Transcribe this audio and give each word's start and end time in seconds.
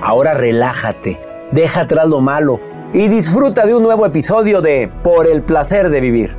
Ahora 0.00 0.34
relájate, 0.34 1.20
deja 1.50 1.82
atrás 1.82 2.08
lo 2.08 2.20
malo 2.20 2.60
y 2.92 3.08
disfruta 3.08 3.66
de 3.66 3.74
un 3.74 3.82
nuevo 3.82 4.06
episodio 4.06 4.60
de 4.60 4.90
Por 5.02 5.26
el 5.26 5.42
placer 5.42 5.90
de 5.90 6.00
vivir. 6.00 6.36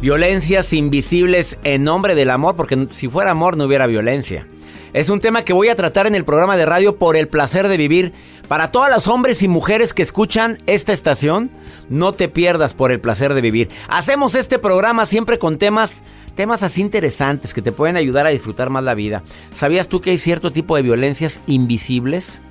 Violencias 0.00 0.72
invisibles 0.72 1.58
en 1.62 1.84
nombre 1.84 2.14
del 2.14 2.30
amor, 2.30 2.56
porque 2.56 2.86
si 2.90 3.08
fuera 3.08 3.32
amor 3.32 3.58
no 3.58 3.64
hubiera 3.64 3.86
violencia. 3.86 4.46
Es 4.92 5.08
un 5.08 5.20
tema 5.20 5.44
que 5.44 5.52
voy 5.52 5.68
a 5.68 5.76
tratar 5.76 6.08
en 6.08 6.16
el 6.16 6.24
programa 6.24 6.56
de 6.56 6.66
radio 6.66 6.96
por 6.96 7.16
el 7.16 7.28
placer 7.28 7.68
de 7.68 7.76
vivir. 7.76 8.12
Para 8.48 8.72
todos 8.72 8.90
los 8.90 9.06
hombres 9.06 9.42
y 9.42 9.48
mujeres 9.48 9.94
que 9.94 10.02
escuchan 10.02 10.60
esta 10.66 10.92
estación, 10.92 11.50
no 11.88 12.12
te 12.12 12.28
pierdas 12.28 12.74
por 12.74 12.90
el 12.90 13.00
placer 13.00 13.34
de 13.34 13.40
vivir. 13.40 13.68
Hacemos 13.88 14.34
este 14.34 14.58
programa 14.58 15.06
siempre 15.06 15.38
con 15.38 15.58
temas, 15.58 16.02
temas 16.34 16.64
así 16.64 16.80
interesantes 16.80 17.54
que 17.54 17.62
te 17.62 17.70
pueden 17.70 17.96
ayudar 17.96 18.26
a 18.26 18.30
disfrutar 18.30 18.68
más 18.68 18.82
la 18.82 18.94
vida. 18.94 19.22
¿Sabías 19.54 19.88
tú 19.88 20.00
que 20.00 20.10
hay 20.10 20.18
cierto 20.18 20.50
tipo 20.50 20.74
de 20.74 20.82
violencias 20.82 21.40
invisibles? 21.46 22.42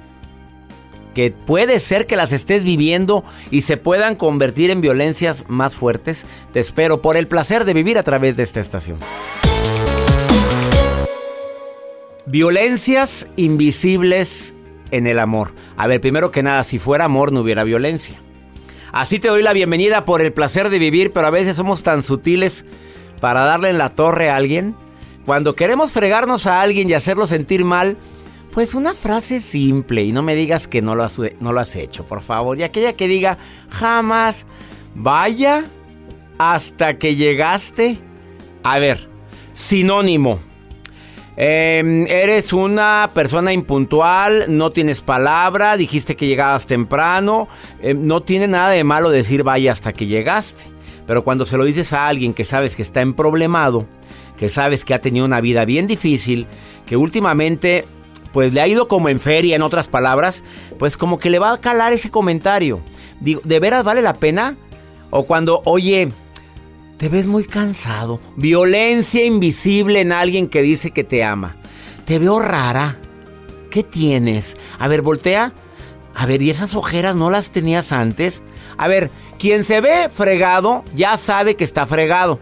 Que 1.14 1.32
puede 1.32 1.80
ser 1.80 2.08
que 2.08 2.16
las 2.16 2.32
estés 2.32 2.64
viviendo 2.64 3.26
y 3.52 3.62
se 3.62 3.76
puedan 3.76 4.16
convertir 4.16 4.70
en 4.70 4.80
violencias 4.80 5.44
más 5.50 5.76
fuertes. 5.76 6.26
Te 6.54 6.62
espero 6.62 7.02
por 7.02 7.18
el 7.18 7.28
placer 7.28 7.66
de 7.66 7.74
vivir 7.74 7.98
a 7.98 8.04
través 8.04 8.38
de 8.38 8.44
esta 8.44 8.62
estación. 8.62 9.00
Violencias 12.32 13.26
invisibles 13.38 14.54
en 14.92 15.08
el 15.08 15.18
amor. 15.18 15.50
A 15.76 15.88
ver, 15.88 16.00
primero 16.00 16.30
que 16.30 16.44
nada, 16.44 16.64
si 16.64 16.78
fuera 16.78 17.06
amor 17.06 17.32
no 17.32 17.40
hubiera 17.40 17.64
violencia. 17.64 18.22
Así 18.92 19.18
te 19.18 19.30
doy 19.30 19.42
la 19.42 19.52
bienvenida 19.52 20.06
por 20.06 20.22
el 20.22 20.32
placer 20.32 20.70
de 20.70 20.78
vivir, 20.78 21.12
pero 21.12 21.26
a 21.26 21.32
veces 21.32 21.58
somos 21.58 21.82
tan 21.82 22.04
sutiles 22.04 22.66
para 23.20 23.46
darle 23.46 23.72
en 23.72 23.80
la 23.80 23.96
torre 23.96 24.30
a 24.30 24.36
alguien. 24.36 24.76
Cuando 25.26 25.56
queremos 25.56 25.92
fregarnos 25.92 26.46
a 26.46 26.62
alguien 26.62 26.88
y 26.88 26.94
hacerlo 26.94 27.26
sentir 27.26 27.66
mal, 27.66 27.98
pues 28.52 28.76
una 28.76 28.94
frase 28.94 29.42
simple 29.42 30.04
y 30.04 30.12
no 30.12 30.22
me 30.22 30.36
digas 30.36 30.68
que 30.68 30.84
no 30.84 30.94
lo 30.94 31.02
has, 31.02 31.18
no 31.40 31.52
lo 31.52 31.60
has 31.60 31.76
hecho, 31.76 32.06
por 32.06 32.22
favor. 32.22 32.60
Y 32.60 32.62
aquella 32.62 32.94
que 32.94 33.08
diga, 33.08 33.40
jamás, 33.72 34.46
vaya 34.94 35.66
hasta 36.38 37.00
que 37.00 37.16
llegaste. 37.16 37.98
A 38.62 38.78
ver, 38.78 39.10
sinónimo. 39.54 40.49
Eh, 41.42 42.06
eres 42.10 42.52
una 42.52 43.12
persona 43.14 43.54
impuntual, 43.54 44.48
no 44.50 44.72
tienes 44.72 45.00
palabra, 45.00 45.78
dijiste 45.78 46.18
que 46.18 46.28
llegabas 46.28 46.68
temprano, 46.68 47.48
eh, 47.82 47.94
no 47.94 48.22
tiene 48.24 48.50
nada 48.50 48.72
de 48.72 48.84
malo 48.84 49.10
decir 49.10 49.44
vaya 49.44 49.72
hasta 49.72 49.94
que 49.94 50.06
llegaste. 50.06 50.64
Pero 51.08 51.24
cuando 51.24 51.46
se 51.46 51.56
lo 51.56 51.64
dices 51.64 51.94
a 51.94 52.10
alguien 52.10 52.34
que 52.34 52.44
sabes 52.44 52.76
que 52.76 52.82
está 52.82 53.00
en 53.00 53.14
problemado, 53.14 53.86
que 54.38 54.50
sabes 54.50 54.84
que 54.84 54.94
ha 54.94 55.00
tenido 55.00 55.26
una 55.26 55.40
vida 55.40 55.64
bien 55.64 55.88
difícil, 55.88 56.46
que 56.86 56.98
últimamente 56.98 57.86
pues 58.34 58.52
le 58.52 58.60
ha 58.60 58.68
ido 58.68 58.90
como 58.90 59.08
en 59.08 59.22
feria, 59.22 59.56
en 59.56 59.62
otras 59.62 59.88
palabras, 59.88 60.44
pues 60.78 60.98
como 60.98 61.20
que 61.20 61.30
le 61.30 61.40
va 61.40 61.54
a 61.54 61.62
calar 61.62 61.94
ese 61.94 62.12
comentario. 62.12 62.82
Digo, 63.22 63.40
¿de 63.46 63.62
veras 63.62 63.86
vale 63.86 64.02
la 64.02 64.16
pena? 64.16 64.58
O 65.10 65.24
cuando, 65.24 65.62
oye, 65.64 66.10
te 67.00 67.10
ves 67.10 67.26
muy 67.26 67.46
cansado. 67.46 68.20
Violencia 68.36 69.26
invisible 69.26 70.02
en 70.02 70.12
alguien 70.12 70.48
que 70.48 70.62
dice 70.62 70.92
que 70.92 71.04
te 71.04 71.24
ama. 71.24 71.56
Te 72.06 72.20
veo 72.20 72.40
rara. 72.40 73.00
¿Qué 73.72 73.84
tienes? 73.84 74.58
A 74.78 74.88
ver, 74.88 75.02
voltea. 75.02 75.54
A 76.14 76.26
ver, 76.26 76.42
¿y 76.42 76.50
esas 76.50 76.76
ojeras 76.76 77.16
no 77.16 77.30
las 77.32 77.52
tenías 77.52 77.92
antes? 77.94 78.44
A 78.78 78.88
ver, 78.88 79.10
quien 79.38 79.64
se 79.64 79.80
ve 79.80 80.10
fregado 80.14 80.84
ya 80.94 81.16
sabe 81.18 81.56
que 81.56 81.64
está 81.64 81.86
fregado. 81.86 82.40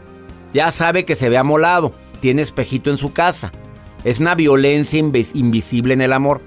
Ya 0.53 0.71
sabe 0.71 1.05
que 1.05 1.15
se 1.15 1.29
ve 1.29 1.37
amolado. 1.37 1.93
Tiene 2.19 2.41
espejito 2.41 2.89
en 2.89 2.97
su 2.97 3.13
casa. 3.13 3.51
Es 4.03 4.19
una 4.19 4.33
violencia 4.35 4.99
invis- 4.99 5.35
invisible 5.35 5.93
en 5.93 6.01
el 6.01 6.13
amor. 6.13 6.41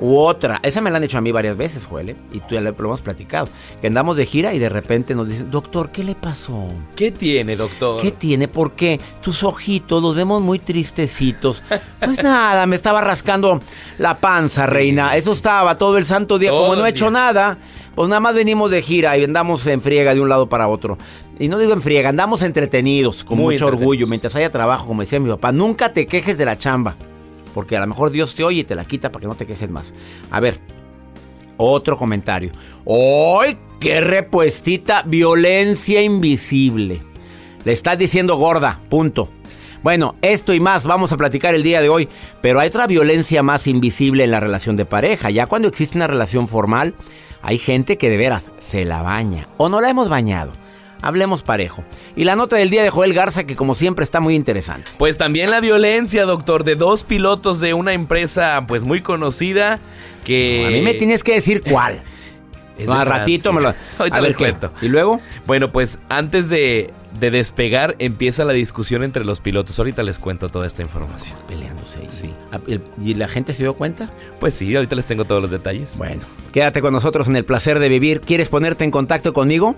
U 0.00 0.16
otra, 0.18 0.60
esa 0.62 0.80
me 0.80 0.90
la 0.90 0.98
han 0.98 1.04
hecho 1.04 1.18
a 1.18 1.20
mí 1.20 1.32
varias 1.32 1.56
veces, 1.56 1.84
Joel, 1.84 2.10
¿eh? 2.10 2.16
y 2.32 2.40
tú 2.40 2.54
ya 2.54 2.60
lo 2.60 2.68
hemos 2.68 3.02
platicado. 3.02 3.48
Que 3.80 3.88
andamos 3.88 4.16
de 4.16 4.26
gira 4.26 4.54
y 4.54 4.58
de 4.58 4.68
repente 4.68 5.14
nos 5.14 5.28
dicen, 5.28 5.50
doctor, 5.50 5.90
¿qué 5.90 6.04
le 6.04 6.14
pasó? 6.14 6.66
¿Qué 6.94 7.10
tiene, 7.10 7.56
doctor? 7.56 8.00
¿Qué 8.00 8.12
tiene? 8.12 8.46
¿Por 8.46 8.72
qué? 8.72 9.00
Tus 9.20 9.42
ojitos 9.42 10.00
los 10.02 10.14
vemos 10.14 10.40
muy 10.40 10.58
tristecitos. 10.58 11.62
Pues 12.00 12.22
nada, 12.22 12.64
me 12.66 12.76
estaba 12.76 13.00
rascando 13.00 13.60
la 13.98 14.18
panza, 14.18 14.66
reina. 14.66 15.16
Eso 15.16 15.32
estaba 15.32 15.76
todo 15.76 15.98
el 15.98 16.04
santo 16.04 16.38
día. 16.38 16.50
Todo 16.50 16.62
Como 16.68 16.76
no 16.76 16.86
he 16.86 16.90
hecho 16.90 17.06
día. 17.06 17.20
nada, 17.20 17.58
pues 17.94 18.08
nada 18.08 18.20
más 18.20 18.34
venimos 18.34 18.70
de 18.70 18.80
gira 18.82 19.18
y 19.18 19.24
andamos 19.24 19.66
en 19.66 19.80
friega 19.80 20.14
de 20.14 20.20
un 20.20 20.28
lado 20.28 20.48
para 20.48 20.68
otro. 20.68 20.96
Y 21.40 21.48
no 21.48 21.58
digo 21.58 21.72
en 21.72 21.82
friega, 21.82 22.08
andamos 22.08 22.42
entretenidos, 22.42 23.24
con 23.24 23.38
Muy 23.38 23.54
mucho 23.54 23.66
orgullo, 23.66 24.06
mientras 24.06 24.34
haya 24.36 24.50
trabajo, 24.50 24.86
como 24.86 25.02
decía 25.02 25.20
mi 25.20 25.28
papá. 25.28 25.52
Nunca 25.52 25.92
te 25.92 26.06
quejes 26.06 26.38
de 26.38 26.44
la 26.44 26.56
chamba. 26.56 26.94
Porque 27.54 27.76
a 27.76 27.80
lo 27.80 27.86
mejor 27.86 28.10
Dios 28.10 28.34
te 28.34 28.44
oye 28.44 28.60
y 28.60 28.64
te 28.64 28.74
la 28.74 28.84
quita 28.84 29.10
para 29.10 29.22
que 29.22 29.28
no 29.28 29.34
te 29.34 29.46
quejes 29.46 29.70
más. 29.70 29.92
A 30.30 30.40
ver, 30.40 30.58
otro 31.56 31.96
comentario. 31.96 32.52
¡Ay, 32.86 33.58
qué 33.80 34.00
repuestita! 34.00 35.02
Violencia 35.02 36.02
invisible. 36.02 37.02
Le 37.64 37.72
estás 37.72 37.98
diciendo 37.98 38.36
gorda, 38.36 38.80
punto. 38.88 39.28
Bueno, 39.82 40.16
esto 40.22 40.54
y 40.54 40.60
más 40.60 40.86
vamos 40.86 41.12
a 41.12 41.16
platicar 41.16 41.54
el 41.54 41.62
día 41.62 41.80
de 41.80 41.88
hoy, 41.88 42.08
pero 42.40 42.58
hay 42.58 42.68
otra 42.68 42.86
violencia 42.86 43.42
más 43.42 43.66
invisible 43.66 44.24
en 44.24 44.32
la 44.32 44.40
relación 44.40 44.76
de 44.76 44.84
pareja. 44.84 45.30
Ya 45.30 45.46
cuando 45.46 45.68
existe 45.68 45.96
una 45.96 46.08
relación 46.08 46.48
formal, 46.48 46.94
hay 47.42 47.58
gente 47.58 47.96
que 47.96 48.10
de 48.10 48.16
veras 48.16 48.50
se 48.58 48.84
la 48.84 49.02
baña 49.02 49.46
o 49.56 49.68
no 49.68 49.80
la 49.80 49.90
hemos 49.90 50.08
bañado. 50.08 50.52
Hablemos 51.02 51.42
parejo. 51.42 51.84
Y 52.16 52.24
la 52.24 52.34
nota 52.36 52.56
del 52.56 52.70
día 52.70 52.82
de 52.82 52.90
Joel 52.90 53.14
Garza, 53.14 53.44
que 53.44 53.54
como 53.56 53.74
siempre 53.74 54.02
está 54.04 54.20
muy 54.20 54.34
interesante. 54.34 54.90
Pues 54.98 55.16
también 55.16 55.50
la 55.50 55.60
violencia, 55.60 56.24
doctor, 56.24 56.64
de 56.64 56.74
dos 56.76 57.04
pilotos 57.04 57.60
de 57.60 57.74
una 57.74 57.92
empresa 57.92 58.64
pues 58.66 58.84
muy 58.84 59.00
conocida 59.00 59.78
que... 60.24 60.64
A 60.66 60.70
mí 60.70 60.82
me 60.82 60.94
tienes 60.94 61.22
que 61.22 61.34
decir 61.34 61.62
cuál. 61.62 62.00
No, 62.86 63.04
ratito 63.04 63.52
me 63.52 63.60
lo. 63.60 63.74
Ahorita 63.98 64.16
a 64.16 64.20
ver 64.20 64.36
cuento. 64.36 64.70
¿Y 64.80 64.86
luego? 64.86 65.20
Bueno, 65.48 65.72
pues 65.72 65.98
antes 66.08 66.48
de, 66.48 66.92
de 67.18 67.32
despegar 67.32 67.96
empieza 67.98 68.44
la 68.44 68.52
discusión 68.52 69.02
entre 69.02 69.24
los 69.24 69.40
pilotos. 69.40 69.76
Ahorita 69.80 70.04
les 70.04 70.20
cuento 70.20 70.48
toda 70.48 70.64
esta 70.64 70.82
información. 70.82 71.36
Peleándose. 71.48 71.98
ahí. 71.98 72.06
Sí. 72.08 72.30
Ah, 72.52 72.60
¿el- 72.68 72.84
¿Y 73.04 73.14
la 73.14 73.26
gente 73.26 73.52
se 73.52 73.64
dio 73.64 73.74
cuenta? 73.74 74.08
Pues 74.38 74.54
sí, 74.54 74.76
ahorita 74.76 74.94
les 74.94 75.06
tengo 75.06 75.24
todos 75.24 75.42
los 75.42 75.50
detalles. 75.50 75.98
Bueno, 75.98 76.20
quédate 76.52 76.80
con 76.80 76.92
nosotros 76.92 77.26
en 77.26 77.34
el 77.34 77.44
placer 77.44 77.80
de 77.80 77.88
vivir. 77.88 78.20
¿Quieres 78.20 78.48
ponerte 78.48 78.84
en 78.84 78.92
contacto 78.92 79.32
conmigo? 79.32 79.74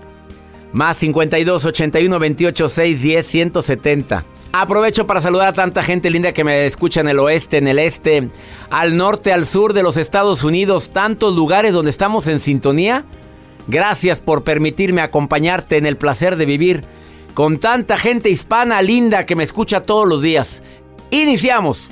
Más 0.73 0.97
52 0.97 1.65
81 1.65 2.19
28 2.19 2.69
6 2.69 3.01
10 3.01 3.27
170. 3.27 4.25
Aprovecho 4.53 5.07
para 5.07 5.21
saludar 5.21 5.49
a 5.49 5.53
tanta 5.53 5.81
gente 5.83 6.09
linda 6.09 6.33
que 6.33 6.43
me 6.43 6.65
escucha 6.65 6.99
en 7.01 7.07
el 7.07 7.19
oeste, 7.19 7.57
en 7.57 7.67
el 7.67 7.79
este, 7.79 8.29
al 8.69 8.97
norte, 8.97 9.31
al 9.31 9.45
sur 9.45 9.73
de 9.73 9.83
los 9.83 9.95
Estados 9.95 10.43
Unidos, 10.43 10.91
tantos 10.91 11.33
lugares 11.35 11.73
donde 11.73 11.91
estamos 11.91 12.27
en 12.27 12.39
sintonía. 12.39 13.05
Gracias 13.67 14.19
por 14.19 14.43
permitirme 14.43 15.01
acompañarte 15.01 15.77
en 15.77 15.85
el 15.85 15.95
placer 15.95 16.35
de 16.35 16.45
vivir 16.45 16.83
con 17.33 17.59
tanta 17.59 17.97
gente 17.97 18.29
hispana 18.29 18.81
linda 18.81 19.25
que 19.25 19.35
me 19.35 19.43
escucha 19.43 19.81
todos 19.81 20.07
los 20.07 20.21
días. 20.21 20.63
Iniciamos. 21.11 21.91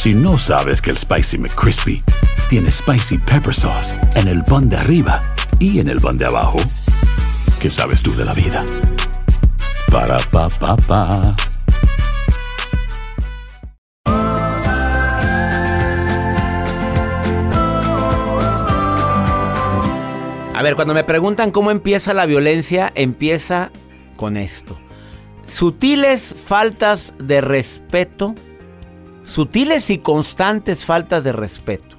Si 0.00 0.14
no 0.14 0.38
sabes 0.38 0.80
que 0.80 0.88
el 0.88 0.96
Spicy 0.96 1.36
McCrispy 1.36 2.02
tiene 2.48 2.70
Spicy 2.70 3.18
Pepper 3.18 3.54
Sauce 3.54 3.94
en 4.14 4.28
el 4.28 4.42
pan 4.46 4.70
de 4.70 4.78
arriba 4.78 5.20
y 5.58 5.78
en 5.78 5.90
el 5.90 6.00
pan 6.00 6.16
de 6.16 6.24
abajo, 6.24 6.56
¿qué 7.60 7.68
sabes 7.68 8.02
tú 8.02 8.16
de 8.16 8.24
la 8.24 8.32
vida? 8.32 8.64
Para, 9.92 10.16
pa, 10.16 10.48
pa, 10.48 10.74
pa. 10.78 11.36
A 20.54 20.62
ver, 20.62 20.76
cuando 20.76 20.94
me 20.94 21.04
preguntan 21.04 21.50
cómo 21.50 21.70
empieza 21.70 22.14
la 22.14 22.24
violencia, 22.24 22.90
empieza 22.94 23.70
con 24.16 24.38
esto. 24.38 24.78
Sutiles 25.44 26.34
faltas 26.34 27.12
de 27.18 27.42
respeto, 27.42 28.34
sutiles 29.30 29.90
y 29.90 29.98
constantes 29.98 30.84
faltas 30.84 31.22
de 31.22 31.32
respeto. 31.32 31.96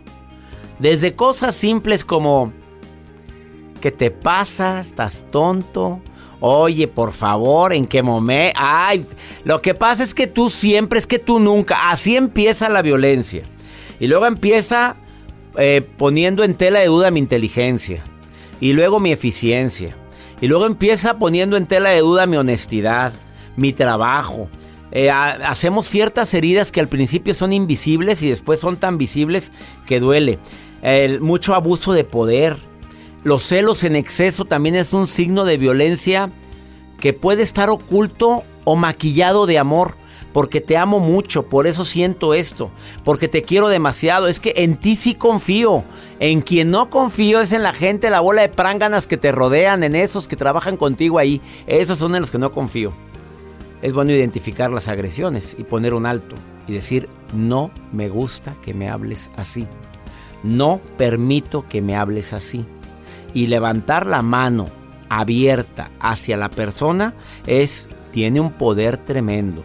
Desde 0.80 1.16
cosas 1.16 1.56
simples 1.56 2.04
como, 2.04 2.52
¿qué 3.80 3.92
te 3.92 4.12
pasa? 4.12 4.82
¿Estás 4.82 5.26
tonto? 5.32 6.02
Oye, 6.42 6.88
por 6.88 7.14
favor, 7.14 7.72
¿en 7.72 7.88
qué 7.88 8.02
momento? 8.02 8.60
Ay, 8.60 9.06
lo 9.46 9.62
que 9.62 9.74
pasa 9.74 10.04
es 10.04 10.14
que 10.14 10.28
tú 10.28 10.50
siempre, 10.50 11.00
es 11.00 11.08
que 11.08 11.20
tú 11.20 11.40
nunca. 11.40 11.90
Así 11.92 12.16
empieza 12.16 12.68
la 12.68 12.82
violencia. 12.82 13.44
Y 14.00 14.08
luego 14.08 14.26
empieza 14.26 14.98
eh, 15.56 15.88
poniendo 15.98 16.44
en 16.44 16.56
tela 16.56 16.80
de 16.80 16.88
duda 16.88 17.12
mi 17.12 17.20
inteligencia. 17.20 18.04
Y 18.60 18.74
luego 18.74 19.00
mi 19.00 19.12
eficiencia. 19.12 19.96
Y 20.42 20.48
luego 20.48 20.66
empieza 20.66 21.20
poniendo 21.20 21.56
en 21.56 21.68
tela 21.68 21.90
de 21.90 22.00
duda 22.00 22.26
mi 22.26 22.38
honestidad, 22.38 23.14
mi 23.56 23.72
trabajo. 23.72 24.50
Eh, 24.92 25.10
ha- 25.10 25.32
hacemos 25.50 25.88
ciertas 25.88 26.34
heridas 26.34 26.72
que 26.72 26.80
al 26.80 26.88
principio 26.88 27.34
son 27.34 27.54
invisibles 27.54 28.22
y 28.24 28.30
después 28.30 28.60
son 28.60 28.78
tan 28.78 28.98
visibles 28.98 29.52
que 29.86 30.00
duele. 30.00 30.40
El 30.82 31.22
mucho 31.22 31.54
abuso 31.56 31.94
de 31.94 32.04
poder. 32.04 32.58
Los 33.24 33.44
celos 33.44 33.84
en 33.84 33.96
exceso 33.96 34.46
también 34.46 34.76
es 34.76 34.94
un 34.94 35.08
signo 35.08 35.46
de 35.46 35.58
violencia 35.58 36.32
que 37.00 37.14
puede 37.14 37.44
estar 37.44 37.70
oculto 37.70 38.44
o 38.64 38.76
maquillado 38.76 39.46
de 39.46 39.60
amor. 39.60 39.96
Porque 40.34 40.62
te 40.62 40.78
amo 40.78 41.02
mucho, 41.02 41.44
por 41.50 41.68
eso 41.68 41.84
siento 41.84 42.34
esto, 42.34 42.72
porque 43.04 43.28
te 43.28 43.42
quiero 43.42 43.68
demasiado. 43.68 44.30
Es 44.30 44.40
que 44.40 44.54
en 44.56 44.78
ti 44.78 44.96
sí 44.96 45.14
confío. 45.14 45.84
En 46.20 46.40
quien 46.40 46.72
no 46.72 46.90
confío 46.90 47.42
es 47.42 47.52
en 47.52 47.64
la 47.64 47.74
gente, 47.74 48.10
la 48.10 48.22
bola 48.22 48.44
de 48.44 48.48
pránganas 48.48 49.08
que 49.08 49.18
te 49.18 49.34
rodean, 49.34 49.84
en 49.84 49.94
esos 49.94 50.30
que 50.30 50.38
trabajan 50.38 50.78
contigo 50.78 51.18
ahí. 51.20 51.42
Esos 51.68 52.00
son 52.00 52.16
en 52.16 52.22
los 52.22 52.32
que 52.32 52.38
no 52.38 52.50
confío. 52.54 52.94
Es 53.82 53.94
bueno 53.94 54.12
identificar 54.12 54.70
las 54.70 54.88
agresiones 54.88 55.56
y 55.58 55.64
poner 55.64 55.94
un 55.94 56.06
alto 56.06 56.36
y 56.68 56.74
decir, 56.74 57.10
no 57.34 57.72
me 57.92 58.10
gusta 58.10 58.56
que 58.64 58.74
me 58.74 58.90
hables 58.90 59.32
así. 59.38 59.68
No 60.44 60.80
permito 60.98 61.68
que 61.68 61.82
me 61.82 61.96
hables 61.96 62.34
así. 62.34 62.66
Y 63.34 63.48
levantar 63.48 64.06
la 64.06 64.22
mano 64.22 64.68
abierta 65.10 65.90
hacia 66.00 66.38
la 66.38 66.50
persona 66.50 67.16
es 67.48 67.90
tiene 68.12 68.40
un 68.40 68.52
poder 68.52 68.98
tremendo. 68.98 69.64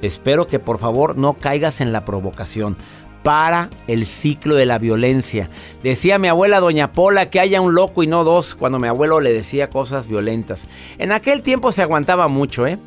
Espero 0.00 0.46
que 0.48 0.58
por 0.58 0.78
favor 0.78 1.16
no 1.16 1.34
caigas 1.34 1.80
en 1.80 1.92
la 1.92 2.04
provocación. 2.04 2.76
Para 3.22 3.70
el 3.86 4.04
ciclo 4.04 4.56
de 4.56 4.66
la 4.66 4.78
violencia. 4.78 5.48
Decía 5.84 6.18
mi 6.18 6.26
abuela 6.26 6.58
Doña 6.58 6.90
Pola 6.90 7.30
que 7.30 7.38
haya 7.38 7.60
un 7.60 7.72
loco 7.72 8.02
y 8.02 8.08
no 8.08 8.24
dos 8.24 8.56
cuando 8.56 8.80
mi 8.80 8.88
abuelo 8.88 9.20
le 9.20 9.32
decía 9.32 9.70
cosas 9.70 10.08
violentas. 10.08 10.64
En 10.98 11.12
aquel 11.12 11.42
tiempo 11.42 11.70
se 11.70 11.82
aguantaba 11.82 12.26
mucho, 12.26 12.66
¿eh? 12.66 12.78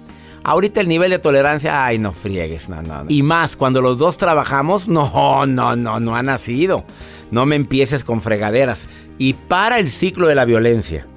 Ahorita 0.47 0.79
el 0.79 0.87
nivel 0.87 1.09
de 1.09 1.17
tolerancia, 1.17 1.83
ay, 1.83 1.97
no 1.97 2.13
friegues, 2.13 2.69
no, 2.69 2.79
no. 2.83 3.05
Y 3.09 3.23
más, 3.23 3.55
cuando 3.55 3.81
los 3.81 3.97
dos 3.97 4.17
trabajamos, 4.17 4.87
no, 4.87 5.47
no, 5.47 5.75
no, 5.75 5.99
no 5.99 6.15
ha 6.15 6.21
nacido. 6.21 6.85
No 7.31 7.47
me 7.47 7.55
empieces 7.55 8.03
con 8.03 8.21
fregaderas. 8.21 8.87
Y 9.17 9.33
para 9.33 9.79
el 9.79 9.89
ciclo 9.89 10.27
de 10.27 10.35
la 10.35 10.45
violencia. 10.45 11.07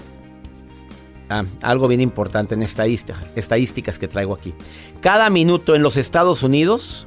Ah, 1.28 1.44
algo 1.60 1.88
bien 1.88 2.00
importante 2.00 2.54
en 2.54 2.62
estadística, 2.62 3.18
estadísticas 3.36 3.98
que 3.98 4.08
traigo 4.08 4.34
aquí. 4.34 4.54
Cada 5.02 5.28
minuto 5.28 5.74
en 5.74 5.82
los 5.82 5.98
Estados 5.98 6.42
Unidos, 6.42 7.06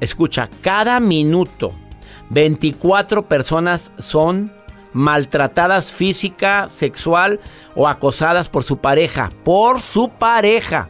escucha, 0.00 0.48
cada 0.62 1.00
minuto 1.00 1.74
24 2.30 3.28
personas 3.28 3.92
son 3.98 4.54
maltratadas 4.94 5.92
física, 5.92 6.70
sexual 6.70 7.40
o 7.74 7.88
acosadas 7.88 8.48
por 8.48 8.62
su 8.62 8.78
pareja. 8.78 9.30
Por 9.44 9.82
su 9.82 10.08
pareja. 10.08 10.88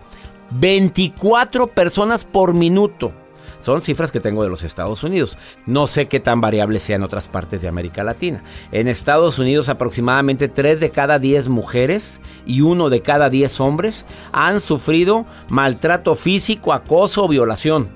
24 0.59 1.69
personas 1.69 2.25
por 2.25 2.55
minuto. 2.55 3.13
Son 3.61 3.81
cifras 3.81 4.11
que 4.11 4.19
tengo 4.19 4.43
de 4.43 4.49
los 4.49 4.65
Estados 4.65 5.05
Unidos. 5.05 5.39
No 5.67 5.87
sé 5.87 6.09
qué 6.09 6.19
tan 6.19 6.41
variable 6.41 6.81
sea 6.81 6.97
en 6.97 7.05
otras 7.05 7.29
partes 7.29 7.63
de 7.63 7.69
América 7.69 8.03
Latina. 8.03 8.43
En 8.73 8.89
Estados 8.89 9.39
Unidos 9.39 9.69
aproximadamente 9.69 10.49
3 10.49 10.81
de 10.81 10.91
cada 10.91 11.21
10 11.21 11.49
mujeres 11.49 12.21
y 12.45 12.63
1 12.63 12.91
de 12.91 13.03
cada 13.03 13.31
10 13.31 13.61
hombres 13.61 14.05
han 14.33 14.61
sufrido 14.61 15.27
maltrato 15.49 16.17
físico, 16.17 16.73
acoso 16.73 17.25
o 17.25 17.29
violación. 17.29 17.89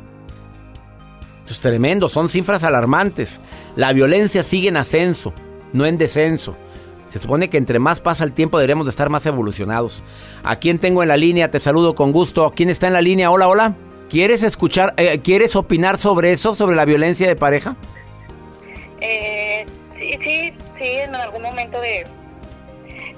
Esto 1.41 1.53
es 1.53 1.61
tremendo, 1.61 2.09
son 2.09 2.29
cifras 2.29 2.63
alarmantes. 2.63 3.41
La 3.75 3.93
violencia 3.93 4.45
sigue 4.45 4.69
en 4.69 4.77
ascenso, 4.77 5.33
no 5.73 5.85
en 5.85 5.99
descenso. 5.99 6.57
Se 7.09 7.19
supone 7.21 7.49
que 7.49 7.57
entre 7.57 7.79
más 7.79 8.01
pasa 8.01 8.25
el 8.25 8.33
tiempo 8.33 8.59
deberemos 8.59 8.87
de 8.87 8.91
estar 8.91 9.11
más 9.11 9.25
evolucionados. 9.27 10.03
¿A 10.43 10.57
quién 10.57 10.79
tengo 10.79 11.03
en 11.03 11.09
la 11.09 11.17
línea? 11.17 11.51
Te 11.51 11.61
saludo 11.61 11.95
con 11.95 12.13
gusto. 12.13 12.53
¿Quién 12.55 12.69
está 12.69 12.89
en 12.89 12.93
la 12.95 13.01
línea? 13.01 13.31
Hola, 13.31 13.49
hola. 13.49 13.75
¿Quieres 14.11 14.43
escuchar, 14.43 14.95
eh, 14.97 15.21
quieres 15.21 15.57
opinar 15.57 15.99
sobre 15.99 16.33
eso, 16.33 16.55
sobre 16.55 16.77
la 16.77 16.85
violencia 16.85 17.27
de 17.27 17.37
pareja? 17.37 17.77
Eh, 19.01 19.67
sí, 19.99 20.19
sí, 20.23 20.53
sí, 20.79 20.85
en 20.99 21.15
algún 21.15 21.43
momento 21.43 21.81
de, 21.81 22.07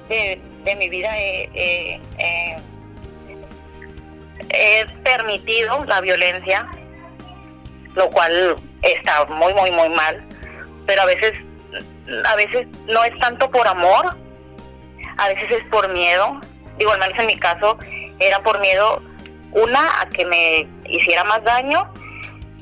de, 0.09 0.75
mi 0.75 0.89
vida 0.89 1.09
he- 1.17 1.99
he 4.51 4.85
permitido 5.03 5.83
la 5.85 6.01
violencia, 6.01 6.67
lo 7.95 8.09
cual 8.09 8.55
está 8.81 9.25
muy, 9.25 9.53
muy, 9.53 9.71
muy 9.71 9.89
mal. 9.89 10.23
Pero 10.85 11.01
a 11.03 11.05
veces, 11.05 11.33
a 12.25 12.35
veces 12.35 12.67
no 12.87 13.03
es 13.03 13.17
tanto 13.19 13.49
por 13.49 13.67
amor, 13.67 14.17
a 15.17 15.27
veces 15.29 15.51
es 15.51 15.63
por 15.65 15.91
miedo. 15.93 16.39
Digo, 16.77 16.91
menos 16.93 17.19
en 17.19 17.27
mi 17.27 17.37
caso, 17.37 17.77
era 18.19 18.41
por 18.41 18.59
miedo, 18.59 19.01
una, 19.51 20.01
a 20.01 20.09
que 20.09 20.25
me 20.25 20.67
hiciera 20.87 21.23
más 21.23 21.43
daño 21.43 21.91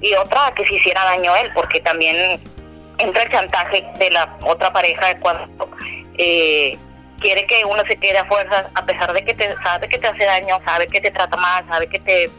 y 0.01 0.13
otra, 0.15 0.47
a 0.47 0.55
que 0.55 0.65
se 0.65 0.75
hiciera 0.75 1.03
daño 1.03 1.35
él, 1.35 1.51
porque 1.53 1.79
también 1.81 2.39
entra 2.97 3.23
el 3.23 3.31
chantaje 3.31 3.85
de 3.99 4.09
la 4.11 4.37
otra 4.43 4.71
pareja 4.73 5.19
cuando 5.19 5.69
eh, 6.17 6.77
quiere 7.19 7.45
que 7.45 7.63
uno 7.65 7.83
se 7.87 7.97
quede 7.97 8.17
a 8.17 8.25
fuerzas, 8.25 8.65
a 8.73 8.85
pesar 8.85 9.13
de 9.13 9.23
que 9.23 9.33
te 9.33 9.55
sabe 9.63 9.87
que 9.87 9.97
te 9.97 10.07
hace 10.07 10.25
daño, 10.25 10.59
sabe 10.65 10.87
que 10.87 11.01
te 11.01 11.11
trata 11.11 11.37
mal, 11.37 11.65
sabe 11.69 11.87
que 11.87 11.99
te 11.99 12.29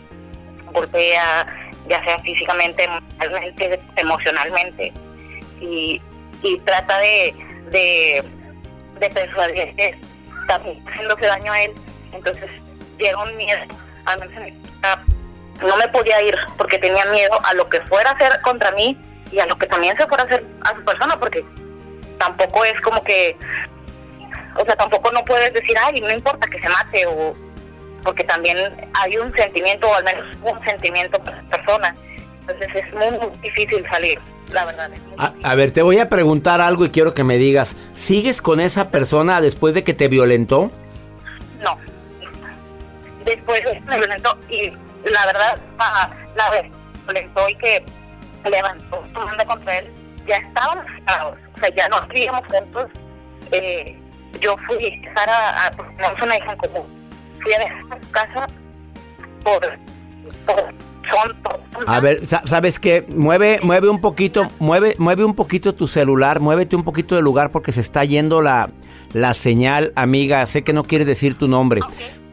golpea, 0.72 1.46
ya 1.88 2.02
sea 2.04 2.18
físicamente, 2.20 2.88
mentalmente, 2.88 3.80
emocionalmente, 3.96 4.92
y, 5.60 6.00
y 6.42 6.58
trata 6.60 6.98
de, 6.98 7.34
de, 7.70 8.24
de 9.00 9.10
persuadir 9.10 9.74
que 9.76 9.98
también 10.46 10.84
haciéndose 10.86 11.26
daño 11.26 11.52
a 11.52 11.62
él. 11.62 11.74
Entonces 12.12 12.50
llega 12.98 13.24
miedo, 13.26 13.60
casa, 14.80 15.04
no 15.62 15.76
me 15.76 15.88
podía 15.88 16.22
ir 16.22 16.36
porque 16.56 16.78
tenía 16.78 17.04
miedo 17.06 17.38
a 17.44 17.54
lo 17.54 17.68
que 17.68 17.80
fuera 17.82 18.10
a 18.10 18.14
hacer 18.14 18.40
contra 18.42 18.70
mí 18.72 18.96
y 19.30 19.38
a 19.40 19.46
lo 19.46 19.56
que 19.58 19.66
también 19.66 19.96
se 19.96 20.06
fuera 20.06 20.24
a 20.24 20.26
hacer 20.26 20.44
a 20.62 20.74
su 20.74 20.84
persona, 20.84 21.18
porque 21.18 21.44
tampoco 22.18 22.64
es 22.64 22.80
como 22.80 23.02
que, 23.04 23.36
o 24.56 24.64
sea, 24.64 24.76
tampoco 24.76 25.10
no 25.12 25.24
puedes 25.24 25.52
decir, 25.52 25.76
ay, 25.84 26.00
no 26.00 26.10
importa 26.10 26.48
que 26.48 26.60
se 26.60 26.68
mate, 26.68 27.06
o 27.06 27.36
porque 28.04 28.24
también 28.24 28.56
hay 28.94 29.18
un 29.18 29.34
sentimiento, 29.34 29.88
o 29.88 29.94
al 29.94 30.04
menos 30.04 30.24
un 30.42 30.64
sentimiento 30.64 31.22
por 31.22 31.34
persona. 31.48 31.94
Entonces 32.48 32.84
es 32.84 32.92
muy, 32.94 33.28
difícil 33.42 33.84
salir, 33.90 34.18
la 34.52 34.64
verdad. 34.64 34.90
A, 35.18 35.32
a 35.42 35.54
ver, 35.54 35.70
te 35.72 35.82
voy 35.82 35.98
a 35.98 36.08
preguntar 36.08 36.60
algo 36.60 36.84
y 36.84 36.90
quiero 36.90 37.14
que 37.14 37.24
me 37.24 37.36
digas, 37.36 37.76
¿sigues 37.94 38.40
con 38.40 38.60
esa 38.60 38.90
persona 38.90 39.40
después 39.40 39.74
de 39.74 39.84
que 39.84 39.94
te 39.94 40.08
violentó? 40.08 40.70
No. 41.62 41.78
Después 43.24 43.60
me 43.86 43.96
violentó 43.98 44.38
y 44.48 44.70
la 45.04 45.26
verdad, 45.26 45.58
la 46.36 46.50
vez 46.50 46.72
violentó 47.04 47.48
y 47.48 47.54
que 47.56 47.84
levantó 48.48 49.04
su 49.12 49.20
manda 49.20 49.44
contra 49.44 49.78
él, 49.78 49.86
ya 50.26 50.36
estábamos 50.36 50.86
separados, 50.86 51.38
o 51.54 51.60
sea, 51.60 51.74
ya 51.74 51.88
no 51.88 52.00
vivíamos 52.08 52.42
juntos. 52.46 52.90
Eh, 53.52 53.96
yo 54.40 54.56
fui 54.66 54.76
a 54.76 55.08
dejar 55.08 55.28
a, 55.30 56.22
una 56.22 56.36
hija 56.36 56.52
en 56.52 56.58
común, 56.58 56.86
fui 57.42 57.52
a 57.54 57.58
dejar 57.58 57.84
a 57.90 58.02
su 58.02 58.10
casa 58.10 58.46
por, 59.42 59.60
por 60.46 60.74
A 61.86 62.00
ver, 62.00 62.26
sa- 62.26 62.42
¿sabes 62.46 62.78
qué? 62.78 63.04
Mueve, 63.08 63.60
mueve 63.62 63.88
un 63.88 64.00
poquito, 64.00 64.50
mueve, 64.58 64.94
mueve 64.98 65.24
un 65.24 65.34
poquito 65.34 65.74
tu 65.74 65.86
celular, 65.86 66.40
muévete 66.40 66.76
un 66.76 66.84
poquito 66.84 67.14
del 67.14 67.24
lugar 67.24 67.50
porque 67.52 67.72
se 67.72 67.80
está 67.80 68.04
yendo 68.04 68.42
la, 68.42 68.70
la 69.12 69.34
señal, 69.34 69.92
amiga. 69.96 70.46
Sé 70.46 70.62
que 70.64 70.72
no 70.72 70.84
quieres 70.84 71.06
decir 71.06 71.36
tu 71.36 71.48
nombre. 71.48 71.80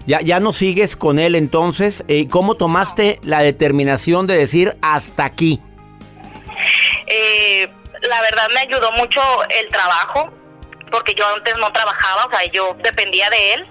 Ya, 0.07 0.21
ya 0.21 0.39
no 0.39 0.53
sigues 0.53 0.95
con 0.95 1.17
él 1.19 1.35
entonces. 1.35 2.03
Eh, 2.07 2.27
¿Cómo 2.29 2.55
tomaste 2.55 3.19
la 3.23 3.39
determinación 3.41 4.27
de 4.27 4.37
decir 4.37 4.77
hasta 4.81 5.25
aquí? 5.25 5.61
Eh, 7.07 7.67
la 8.07 8.21
verdad 8.21 8.47
me 8.53 8.59
ayudó 8.61 8.91
mucho 8.93 9.21
el 9.61 9.69
trabajo, 9.69 10.31
porque 10.91 11.13
yo 11.15 11.23
antes 11.35 11.55
no 11.57 11.71
trabajaba, 11.71 12.25
o 12.25 12.29
sea, 12.29 12.51
yo 12.51 12.75
dependía 12.83 13.29
de 13.29 13.53
él. 13.55 13.65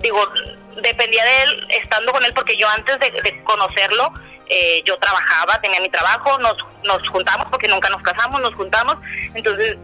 Digo, 0.00 0.18
dependía 0.82 1.24
de 1.24 1.42
él 1.44 1.66
estando 1.82 2.12
con 2.12 2.24
él, 2.24 2.32
porque 2.34 2.56
yo 2.56 2.68
antes 2.68 2.98
de, 3.00 3.10
de 3.10 3.42
conocerlo, 3.44 4.12
eh, 4.48 4.82
yo 4.84 4.96
trabajaba, 4.98 5.60
tenía 5.60 5.80
mi 5.80 5.88
trabajo, 5.88 6.38
nos, 6.38 6.56
nos 6.84 7.08
juntamos, 7.08 7.46
porque 7.50 7.68
nunca 7.68 7.88
nos 7.88 8.02
casamos, 8.02 8.40
nos 8.40 8.54
juntamos. 8.54 8.96
Entonces, 9.34 9.76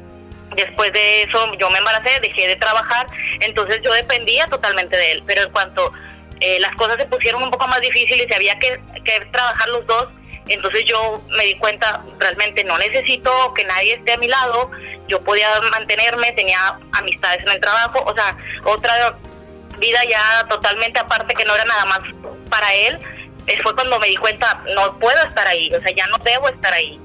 después 0.57 0.93
de 0.93 1.23
eso, 1.23 1.53
yo 1.55 1.71
me 1.71 1.79
embaracé, 1.79 2.21
dejé 2.21 2.49
de 2.49 2.57
trabajar, 2.57 3.07
entonces 3.41 3.81
yo 3.83 3.93
dependía 3.93 4.47
totalmente 4.47 4.97
de 4.97 5.13
él. 5.13 5.23
Pero 5.27 5.43
en 5.43 5.51
cuanto 5.51 5.93
eh, 6.41 6.59
las 6.61 6.75
cosas 6.77 6.97
se 6.97 7.07
pusieron 7.07 7.43
un 7.43 7.51
poco 7.51 7.67
más 7.69 7.81
difíciles 7.81 8.27
y 8.29 8.35
había 8.35 8.59
que, 8.59 8.81
que 9.05 9.21
trabajar 9.33 9.69
los 9.69 9.87
dos, 9.87 10.09
entonces 10.49 10.85
yo 10.85 11.23
me 11.37 11.45
di 11.45 11.55
cuenta, 11.57 12.03
realmente 12.19 12.65
no 12.65 12.77
necesito 12.79 13.55
que 13.55 13.65
nadie 13.65 13.95
esté 13.95 14.15
a 14.15 14.17
mi 14.17 14.27
lado, 14.27 14.71
yo 15.07 15.23
podía 15.23 15.49
mantenerme, 15.71 16.33
tenía 16.33 16.79
amistades 16.93 17.43
en 17.43 17.51
el 17.51 17.61
trabajo, 17.61 18.03
o 18.05 18.15
sea, 18.15 18.37
otra 18.65 19.15
vida 19.79 20.01
ya 20.09 20.47
totalmente 20.49 20.99
aparte 20.99 21.35
que 21.35 21.45
no 21.45 21.55
era 21.55 21.65
nada 21.65 21.85
más 21.85 22.01
para 22.49 22.75
él, 22.75 22.99
fue 23.63 23.75
cuando 23.75 23.99
me 23.99 24.09
di 24.09 24.17
cuenta, 24.17 24.63
no 24.75 24.99
puedo 24.99 25.23
estar 25.27 25.47
ahí, 25.47 25.71
o 25.75 25.81
sea, 25.81 25.95
ya 25.95 26.07
no 26.07 26.17
debo 26.25 26.49
estar 26.49 26.73
ahí. 26.73 27.01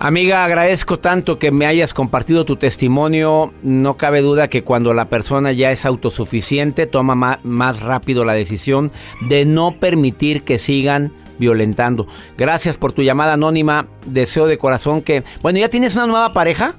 Amiga, 0.00 0.44
agradezco 0.44 0.98
tanto 0.98 1.38
que 1.38 1.52
me 1.52 1.66
hayas 1.66 1.94
compartido 1.94 2.44
tu 2.44 2.56
testimonio. 2.56 3.54
No 3.62 3.96
cabe 3.96 4.20
duda 4.22 4.48
que 4.48 4.64
cuando 4.64 4.92
la 4.92 5.04
persona 5.06 5.52
ya 5.52 5.70
es 5.70 5.86
autosuficiente, 5.86 6.86
toma 6.86 7.14
ma- 7.14 7.38
más 7.44 7.80
rápido 7.80 8.24
la 8.24 8.34
decisión 8.34 8.90
de 9.22 9.44
no 9.46 9.78
permitir 9.78 10.42
que 10.42 10.58
sigan 10.58 11.12
violentando. 11.38 12.06
Gracias 12.36 12.76
por 12.76 12.92
tu 12.92 13.02
llamada 13.02 13.34
anónima. 13.34 13.86
Deseo 14.04 14.46
de 14.46 14.58
corazón 14.58 15.00
que... 15.00 15.22
Bueno, 15.42 15.60
¿ya 15.60 15.68
tienes 15.68 15.94
una 15.94 16.06
nueva 16.08 16.32
pareja? 16.32 16.74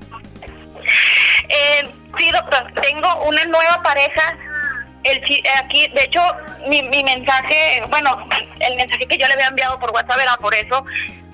Eh, 1.50 1.90
sí, 2.18 2.32
doctor, 2.32 2.72
tengo 2.82 3.08
una 3.28 3.46
nueva 3.46 3.82
pareja. 3.82 4.38
El, 5.04 5.22
aquí, 5.64 5.88
de 5.96 6.04
hecho, 6.04 6.20
mi, 6.68 6.82
mi 6.84 7.04
mensaje, 7.04 7.84
bueno, 7.90 8.28
el 8.60 8.76
mensaje 8.76 9.06
que 9.08 9.18
yo 9.18 9.28
le 9.28 9.34
había 9.34 9.48
enviado 9.48 9.80
por 9.80 9.92
WhatsApp 9.92 10.20
era 10.22 10.36
por 10.38 10.54
eso. 10.54 10.86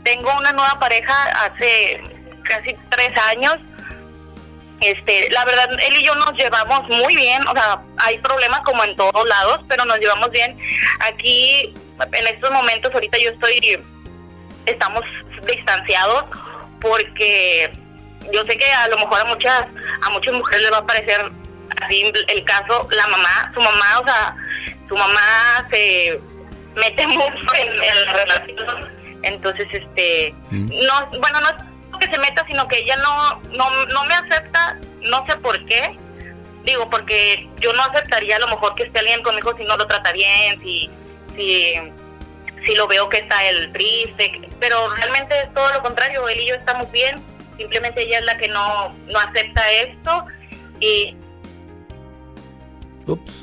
Tengo 0.04 0.32
una 0.38 0.52
nueva 0.52 0.80
pareja 0.80 1.14
hace 1.46 2.02
casi 2.44 2.76
tres 2.90 3.18
años. 3.30 3.58
Este, 4.82 5.30
la 5.30 5.46
verdad, 5.46 5.70
él 5.88 5.96
y 5.96 6.04
yo 6.04 6.16
nos 6.16 6.34
llevamos 6.34 6.82
muy 6.90 7.16
bien, 7.16 7.48
o 7.48 7.52
sea, 7.52 7.84
hay 7.98 8.18
problemas 8.18 8.62
como 8.62 8.84
en 8.84 8.96
todos 8.96 9.28
lados, 9.28 9.60
pero 9.70 9.86
nos 9.86 10.00
llevamos 10.00 10.32
bien. 10.32 10.58
Aquí, 11.02 11.72
en 12.14 12.28
estos 12.28 12.50
momentos, 12.50 12.92
ahorita 12.92 13.18
yo 13.20 13.30
estoy, 13.30 13.80
estamos 14.66 15.04
distanciados 15.46 16.26
porque 16.80 17.72
yo 18.34 18.44
sé 18.46 18.58
que 18.58 18.66
a 18.66 18.88
lo 18.88 18.98
mejor 18.98 19.22
a 19.22 19.26
muchas, 19.26 19.66
a 20.02 20.10
muchas 20.10 20.34
mujeres 20.34 20.64
les 20.64 20.74
va 20.74 20.78
a 20.78 20.88
parecer 20.88 21.32
así 21.82 22.12
el 22.28 22.44
caso, 22.44 22.88
la 22.92 23.08
mamá, 23.08 23.52
su 23.54 23.62
mamá, 23.62 24.00
o 24.00 24.06
sea, 24.06 24.36
su 24.92 24.98
mamá 24.98 25.68
se 25.72 26.20
mete 26.76 27.08
mucho 27.08 27.56
en, 27.58 28.06
la 28.06 28.14
relación, 28.14 28.90
entonces, 29.24 29.68
este, 29.72 30.36
no, 30.52 31.08
bueno, 31.20 31.40
no 31.40 31.48
es 31.48 32.08
que 32.08 32.12
se 32.12 32.18
meta, 32.18 32.44
sino 32.48 32.68
que 32.68 32.80
ella 32.80 32.98
no, 32.98 33.40
no, 33.52 33.86
no 33.86 34.04
me 34.06 34.14
acepta, 34.16 34.78
no 35.02 35.26
sé 35.28 35.38
por 35.38 35.64
qué, 35.66 35.96
digo, 36.66 36.90
porque 36.90 37.48
yo 37.60 37.72
no 37.74 37.84
aceptaría 37.84 38.36
a 38.36 38.40
lo 38.40 38.48
mejor 38.50 38.76
que 38.76 38.84
esté 38.84 39.00
alguien 39.00 39.24
conmigo 39.24 39.56
si 39.56 39.64
no 39.64 39.78
lo 39.78 39.88
trata 39.88 40.12
bien, 40.12 40.60
si, 40.62 40.90
si, 41.38 41.74
si 42.66 42.76
lo 42.76 42.88
veo 42.88 43.08
que 43.08 43.20
está 43.20 43.46
él 43.46 43.72
triste, 43.72 44.50
pero 44.60 44.90
realmente 44.96 45.40
es 45.40 45.54
todo 45.54 45.72
lo 45.72 45.82
contrario, 45.84 46.28
él 46.28 46.42
y 46.42 46.48
yo 46.48 46.56
estamos 46.56 46.92
bien, 46.92 47.24
simplemente 47.58 48.02
ella 48.02 48.20
es 48.20 48.26
la 48.26 48.38
que 48.38 48.50
no, 48.50 48.94
no 49.08 49.20
acepta 49.20 49.72
esto 49.72 50.26
y 50.82 51.16
Ups. 53.08 53.41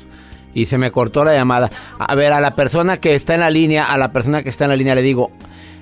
Y 0.53 0.65
se 0.65 0.77
me 0.77 0.91
cortó 0.91 1.23
la 1.23 1.33
llamada. 1.33 1.69
A 1.97 2.15
ver, 2.15 2.33
a 2.33 2.41
la 2.41 2.55
persona 2.55 2.99
que 2.99 3.15
está 3.15 3.35
en 3.35 3.41
la 3.41 3.49
línea, 3.49 3.85
a 3.85 3.97
la 3.97 4.11
persona 4.11 4.43
que 4.43 4.49
está 4.49 4.65
en 4.65 4.71
la 4.71 4.75
línea 4.75 4.95
le 4.95 5.01
digo, 5.01 5.31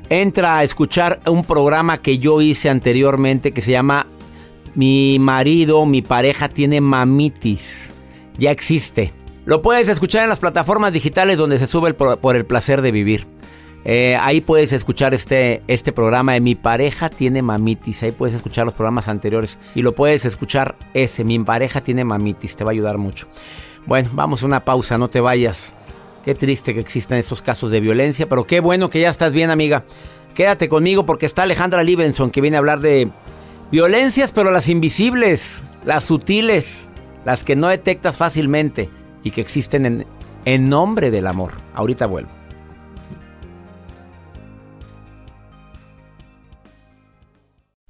entra 0.10 0.58
a 0.58 0.64
escuchar 0.64 1.22
un 1.28 1.44
programa 1.44 2.02
que 2.02 2.18
yo 2.18 2.42
hice 2.42 2.70
anteriormente 2.70 3.52
que 3.52 3.62
se 3.62 3.72
llama 3.72 4.08
Mi 4.76 5.18
marido, 5.20 5.86
mi 5.86 6.02
pareja 6.02 6.50
tiene 6.50 6.82
mamitis. 6.82 7.92
Ya 8.38 8.52
existe. 8.52 9.14
Lo 9.46 9.62
puedes 9.62 9.88
escuchar 9.88 10.24
en 10.24 10.30
las 10.30 10.40
plataformas 10.40 10.94
digitales 10.94 11.38
donde 11.38 11.58
se 11.58 11.68
sube 11.68 11.94
por 11.94 12.36
el 12.36 12.46
placer 12.46 12.82
de 12.82 12.92
vivir. 12.92 13.28
Eh, 13.90 14.18
ahí 14.20 14.42
puedes 14.42 14.74
escuchar 14.74 15.14
este, 15.14 15.62
este 15.70 15.94
programa 15.94 16.34
de 16.34 16.42
Mi 16.42 16.56
pareja 16.56 17.10
tiene 17.10 17.42
mamitis. 17.42 18.04
Ahí 18.04 18.12
puedes 18.12 18.36
escuchar 18.36 18.66
los 18.66 18.74
programas 18.74 19.08
anteriores. 19.08 19.58
Y 19.76 19.82
lo 19.82 19.96
puedes 19.96 20.26
escuchar 20.26 20.76
ese, 20.94 21.24
Mi 21.24 21.40
pareja 21.40 21.80
tiene 21.80 22.04
mamitis. 22.04 22.58
Te 22.58 22.66
va 22.66 22.72
a 22.72 22.74
ayudar 22.74 22.98
mucho. 22.98 23.28
Bueno, 23.88 24.10
vamos 24.12 24.44
a 24.44 24.46
una 24.46 24.65
pausa, 24.65 24.98
no 24.98 25.08
te 25.08 25.22
vayas. 25.22 25.74
Qué 26.25 26.36
triste 26.36 26.74
que 26.74 26.82
existan 26.82 27.17
estos 27.17 27.41
casos 27.41 27.72
de 27.72 27.79
violencia, 27.79 28.27
pero 28.27 28.46
qué 28.46 28.60
bueno 28.60 28.89
que 28.89 29.00
ya 29.00 29.10
estás 29.10 29.32
bien, 29.32 29.50
amiga. 29.50 29.86
Quédate 30.36 30.67
conmigo 30.67 31.06
porque 31.06 31.25
está 31.25 31.44
Alejandra 31.44 31.84
Libenson 31.84 32.29
que 32.29 32.41
viene 32.41 32.58
a 32.58 32.60
hablar 32.60 32.82
de 32.82 33.10
violencias, 33.72 34.34
pero 34.34 34.51
las 34.51 34.67
invisibles, 34.67 35.63
las 35.86 36.03
sutiles, 36.03 36.89
las 37.24 37.46
que 37.46 37.56
no 37.56 37.70
detectas 37.70 38.17
fácilmente 38.17 38.89
y 39.24 39.32
que 39.32 39.39
existen 39.39 39.86
en, 39.86 40.06
en 40.44 40.67
nombre 40.67 41.10
del 41.10 41.25
amor. 41.25 41.53
Ahorita 41.74 42.08
vuelvo. 42.08 42.37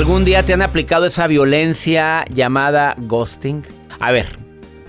¿Algún 0.00 0.24
día 0.24 0.42
te 0.42 0.54
han 0.54 0.62
aplicado 0.62 1.04
esa 1.04 1.26
violencia 1.26 2.24
llamada 2.32 2.94
ghosting? 2.96 3.62
A 3.98 4.10
ver, 4.12 4.38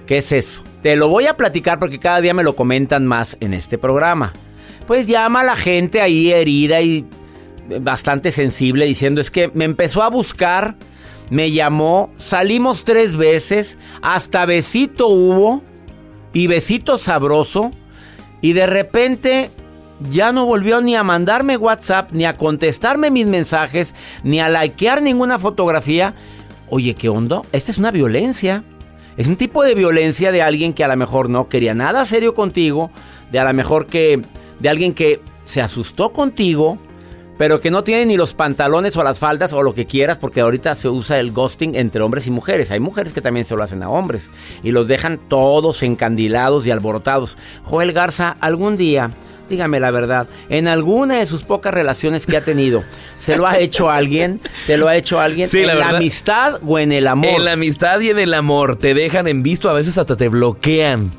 ¿qué 0.07 0.19
es 0.19 0.31
eso? 0.31 0.63
Te 0.81 0.95
lo 0.95 1.09
voy 1.09 1.27
a 1.27 1.35
platicar 1.35 1.79
porque 1.79 1.99
cada 1.99 2.21
día 2.21 2.33
me 2.33 2.45
lo 2.45 2.55
comentan 2.55 3.05
más 3.05 3.35
en 3.41 3.53
este 3.53 3.77
programa. 3.77 4.31
Pues 4.87 5.07
llama 5.07 5.41
a 5.41 5.43
la 5.43 5.57
gente 5.57 5.99
ahí 5.99 6.31
herida 6.31 6.79
y 6.79 7.05
bastante 7.81 8.31
sensible 8.31 8.85
diciendo 8.85 9.19
es 9.19 9.31
que 9.31 9.51
me 9.53 9.65
empezó 9.65 10.01
a 10.01 10.09
buscar, 10.09 10.77
me 11.29 11.51
llamó, 11.51 12.13
salimos 12.15 12.85
tres 12.85 13.17
veces, 13.17 13.77
hasta 14.01 14.45
besito 14.45 15.09
hubo 15.09 15.61
y 16.31 16.47
besito 16.47 16.97
sabroso 16.97 17.71
y 18.39 18.53
de 18.53 18.65
repente 18.65 19.51
ya 20.09 20.31
no 20.31 20.45
volvió 20.45 20.81
ni 20.81 20.95
a 20.95 21.03
mandarme 21.03 21.57
WhatsApp, 21.57 22.11
ni 22.11 22.25
a 22.25 22.37
contestarme 22.37 23.11
mis 23.11 23.27
mensajes, 23.27 23.93
ni 24.23 24.39
a 24.39 24.49
likear 24.49 25.01
ninguna 25.01 25.39
fotografía. 25.39 26.15
Oye, 26.69 26.95
¿qué 26.95 27.09
onda? 27.09 27.41
Esta 27.51 27.71
es 27.71 27.77
una 27.77 27.91
violencia. 27.91 28.63
Es 29.17 29.27
un 29.27 29.35
tipo 29.35 29.63
de 29.63 29.75
violencia 29.75 30.31
de 30.31 30.41
alguien 30.41 30.73
que 30.73 30.83
a 30.83 30.87
lo 30.87 30.95
mejor 30.95 31.29
no 31.29 31.49
quería 31.49 31.75
nada 31.75 32.05
serio 32.05 32.33
contigo, 32.33 32.91
de 33.31 33.39
a 33.39 33.43
lo 33.43 33.53
mejor 33.53 33.87
que 33.87 34.21
de 34.59 34.69
alguien 34.69 34.93
que 34.93 35.21
se 35.43 35.61
asustó 35.61 36.13
contigo, 36.13 36.77
pero 37.37 37.59
que 37.59 37.71
no 37.71 37.83
tiene 37.83 38.05
ni 38.05 38.17
los 38.17 38.33
pantalones 38.33 38.95
o 38.95 39.03
las 39.03 39.19
faldas 39.19 39.51
o 39.51 39.63
lo 39.63 39.73
que 39.73 39.85
quieras, 39.85 40.17
porque 40.17 40.41
ahorita 40.41 40.75
se 40.75 40.87
usa 40.89 41.19
el 41.19 41.31
ghosting 41.31 41.75
entre 41.75 42.01
hombres 42.01 42.27
y 42.27 42.31
mujeres. 42.31 42.71
Hay 42.71 42.79
mujeres 42.79 43.13
que 43.13 43.21
también 43.21 43.45
se 43.45 43.55
lo 43.55 43.63
hacen 43.63 43.83
a 43.83 43.89
hombres 43.89 44.31
y 44.63 44.71
los 44.71 44.87
dejan 44.87 45.19
todos 45.27 45.83
encandilados 45.83 46.65
y 46.65 46.71
alborotados. 46.71 47.37
Joel 47.63 47.93
Garza, 47.93 48.37
algún 48.39 48.77
día 48.77 49.11
dígame 49.51 49.79
la 49.79 49.91
verdad, 49.91 50.27
en 50.49 50.67
alguna 50.67 51.19
de 51.19 51.25
sus 51.27 51.43
pocas 51.43 51.73
relaciones 51.73 52.25
que 52.25 52.37
ha 52.37 52.41
tenido, 52.43 52.83
¿se 53.19 53.37
lo 53.37 53.45
ha 53.45 53.59
hecho 53.59 53.91
alguien? 53.91 54.41
¿Te 54.65 54.77
lo 54.77 54.87
ha 54.87 54.95
hecho 54.95 55.19
alguien? 55.19 55.47
Sí, 55.47 55.59
¿En 55.59 55.67
la 55.67 55.75
la, 55.75 55.79
verdad. 55.85 55.95
amistad 55.97 56.59
o 56.65 56.79
en 56.79 56.91
el 56.91 57.05
amor? 57.07 57.29
En 57.29 57.45
la 57.45 57.51
amistad 57.53 57.99
y 57.99 58.09
en 58.09 58.17
el 58.19 58.33
amor 58.33 58.77
te 58.77 58.93
dejan 58.95 59.27
en 59.27 59.43
visto, 59.43 59.69
a 59.69 59.73
veces 59.73 59.97
hasta 59.99 60.17
te 60.17 60.27
bloquean. 60.29 61.11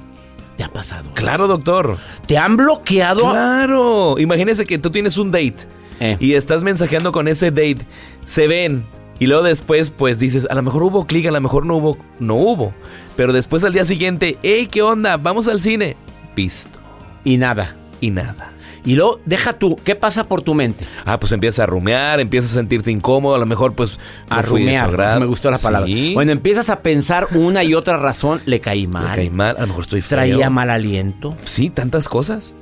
¿Te 0.56 0.64
ha 0.64 0.68
pasado? 0.72 1.10
Claro, 1.14 1.46
doctor. 1.46 1.96
¿Te 2.26 2.36
han 2.36 2.56
bloqueado? 2.56 3.30
Claro. 3.30 4.16
Imagínese 4.18 4.64
que 4.66 4.76
tú 4.78 4.90
tienes 4.90 5.16
un 5.16 5.30
date 5.30 5.56
Eh. 6.00 6.16
y 6.20 6.34
estás 6.34 6.62
mensajeando 6.62 7.12
con 7.12 7.26
ese 7.28 7.50
date. 7.50 7.78
Se 8.24 8.46
ven. 8.48 8.84
Y 9.18 9.26
luego 9.26 9.44
después, 9.44 9.90
pues 9.90 10.18
dices, 10.18 10.46
a 10.50 10.54
lo 10.54 10.62
mejor 10.62 10.82
hubo 10.82 11.06
clic, 11.06 11.26
a 11.26 11.30
lo 11.30 11.40
mejor 11.40 11.64
no 11.64 11.76
hubo. 11.76 11.96
No 12.18 12.34
hubo. 12.34 12.74
Pero 13.16 13.32
después 13.32 13.62
al 13.64 13.72
día 13.72 13.84
siguiente, 13.84 14.36
hey, 14.42 14.68
¿qué 14.70 14.82
onda? 14.82 15.16
Vamos 15.16 15.48
al 15.48 15.60
cine. 15.62 15.96
Visto. 16.36 16.78
Y 17.24 17.36
nada. 17.36 17.76
Y 18.02 18.10
nada. 18.10 18.52
Y 18.84 18.96
luego, 18.96 19.20
deja 19.24 19.52
tú, 19.52 19.78
¿qué 19.84 19.94
pasa 19.94 20.26
por 20.26 20.42
tu 20.42 20.54
mente? 20.54 20.84
Ah, 21.04 21.20
pues 21.20 21.30
empiezas 21.30 21.60
a 21.60 21.66
rumear, 21.66 22.18
empiezas 22.18 22.50
a 22.50 22.54
sentirte 22.54 22.90
incómodo, 22.90 23.36
a 23.36 23.38
lo 23.38 23.46
mejor 23.46 23.74
pues... 23.74 24.00
A 24.28 24.38
no 24.38 24.42
su 24.42 24.50
rumear, 24.50 25.20
me 25.20 25.26
gustó 25.26 25.52
la 25.52 25.58
palabra. 25.58 25.86
Sí, 25.86 26.12
Bueno, 26.14 26.32
empiezas 26.32 26.68
a 26.68 26.80
pensar 26.82 27.28
una 27.34 27.62
y 27.62 27.74
otra 27.74 27.96
razón, 27.96 28.42
le 28.44 28.58
caí 28.60 28.88
mal. 28.88 29.08
me 29.10 29.14
caí 29.14 29.30
mal, 29.30 29.56
a 29.56 29.60
lo 29.60 29.68
mejor 29.68 29.84
estoy 29.84 30.00
feo. 30.00 30.16
Traía 30.18 30.50
mal 30.50 30.68
aliento. 30.68 31.36
Sí, 31.44 31.70
tantas 31.70 32.08
cosas. 32.08 32.54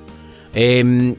Em, 0.53 1.15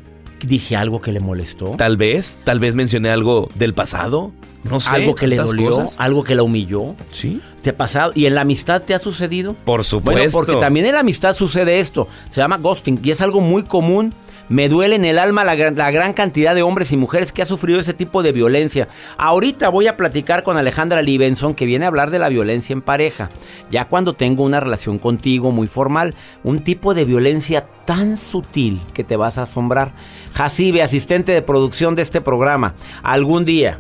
dije 0.46 0.76
algo 0.76 1.02
que 1.02 1.12
le 1.12 1.20
molestó. 1.20 1.72
Tal 1.78 1.98
vez, 1.98 2.40
tal 2.44 2.60
vez 2.60 2.76
mencioné 2.76 3.10
algo 3.10 3.50
del 3.56 3.74
pasado. 3.74 4.32
No 4.64 4.80
sé. 4.80 4.90
algo 4.92 5.16
que 5.16 5.28
le 5.28 5.38
dolió, 5.38 5.70
cosas. 5.72 5.96
algo 5.98 6.24
que 6.24 6.36
la 6.36 6.44
humilló. 6.44 6.96
Sí. 7.12 7.42
¿Te 7.62 7.72
ha 7.72 7.78
pasado? 7.78 8.12
¿Y 8.16 8.26
en 8.28 8.36
la 8.36 8.42
amistad 8.42 8.82
te 8.82 8.94
ha 8.94 9.00
sucedido? 9.00 9.54
Por 9.66 9.84
supuesto. 9.84 10.20
Bueno, 10.20 10.32
porque 10.32 10.56
también 10.58 10.86
en 10.86 10.94
la 10.94 11.00
amistad 11.00 11.34
sucede 11.34 11.80
esto. 11.80 12.08
Se 12.30 12.42
llama 12.42 12.58
ghosting 12.58 13.00
y 13.04 13.12
es 13.12 13.22
algo 13.22 13.42
muy 13.42 13.64
común. 13.64 14.14
Me 14.50 14.68
duele 14.68 14.96
en 14.98 15.06
el 15.06 15.18
alma 15.18 15.46
la, 15.46 15.56
gran- 15.56 15.78
la 15.78 15.92
gran 15.92 16.12
cantidad 16.12 16.54
de 16.54 16.62
hombres 16.62 16.92
y 16.92 16.98
mujeres 16.98 17.32
que 17.32 17.42
ha 17.42 17.46
sufrido 17.46 17.80
ese 17.80 17.94
tipo 17.94 18.22
de 18.22 18.34
violencia. 18.34 18.90
Ahorita 19.18 19.70
voy 19.70 19.88
a 19.88 19.96
platicar 19.96 20.44
con 20.44 20.58
Alejandra 20.58 21.02
Libenson 21.02 21.54
que 21.54 21.66
viene 21.66 21.86
a 21.86 21.88
hablar 21.88 22.10
de 22.12 22.20
la 22.20 22.28
violencia 22.28 22.74
en 22.74 22.82
pareja. 22.82 23.30
Ya 23.72 23.86
cuando 23.86 24.12
tengo 24.14 24.44
una 24.44 24.60
relación 24.60 25.00
contigo 25.00 25.52
muy 25.52 25.68
formal, 25.68 26.16
un 26.44 26.60
tipo 26.64 26.94
de 26.94 27.06
violencia 27.06 27.66
tan 27.86 28.18
sutil 28.18 28.82
que 28.94 29.06
te 29.06 29.16
vas 29.16 29.38
a 29.38 29.44
asombrar. 29.44 29.94
Jacibe, 30.34 30.82
asistente 30.84 31.32
de 31.32 31.42
producción 31.42 31.96
de 31.96 32.02
este 32.02 32.20
programa, 32.20 32.74
algún 33.04 33.46
día 33.46 33.80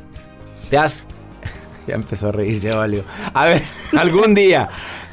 te 0.71 0.77
has 0.77 1.05
ya 1.87 1.95
empezó 1.95 2.29
a 2.29 2.31
reír, 2.31 2.59
ya 2.59 2.77
valió. 2.77 3.03
A 3.33 3.45
ver, 3.45 3.61
algún 3.97 4.33
día 4.33 4.69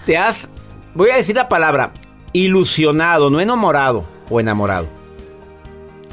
te 0.07 0.17
has, 0.17 0.49
voy 0.95 1.11
a 1.11 1.17
decir 1.17 1.37
la 1.37 1.49
palabra, 1.49 1.93
ilusionado, 2.33 3.29
no 3.29 3.41
enamorado 3.41 4.05
o 4.31 4.41
enamorado. 4.41 4.87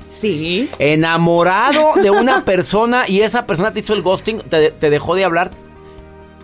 Sí. 0.10 0.69
Enamorado 0.79 1.93
de 2.01 2.10
una 2.10 2.43
persona 2.45 3.03
y 3.08 3.21
esa 3.21 3.45
persona 3.45 3.71
te 3.71 3.79
hizo 3.79 3.93
el 3.93 4.01
ghosting, 4.01 4.39
te, 4.41 4.71
te 4.71 4.89
dejó 4.89 5.15
de 5.15 5.25
hablar. 5.25 5.51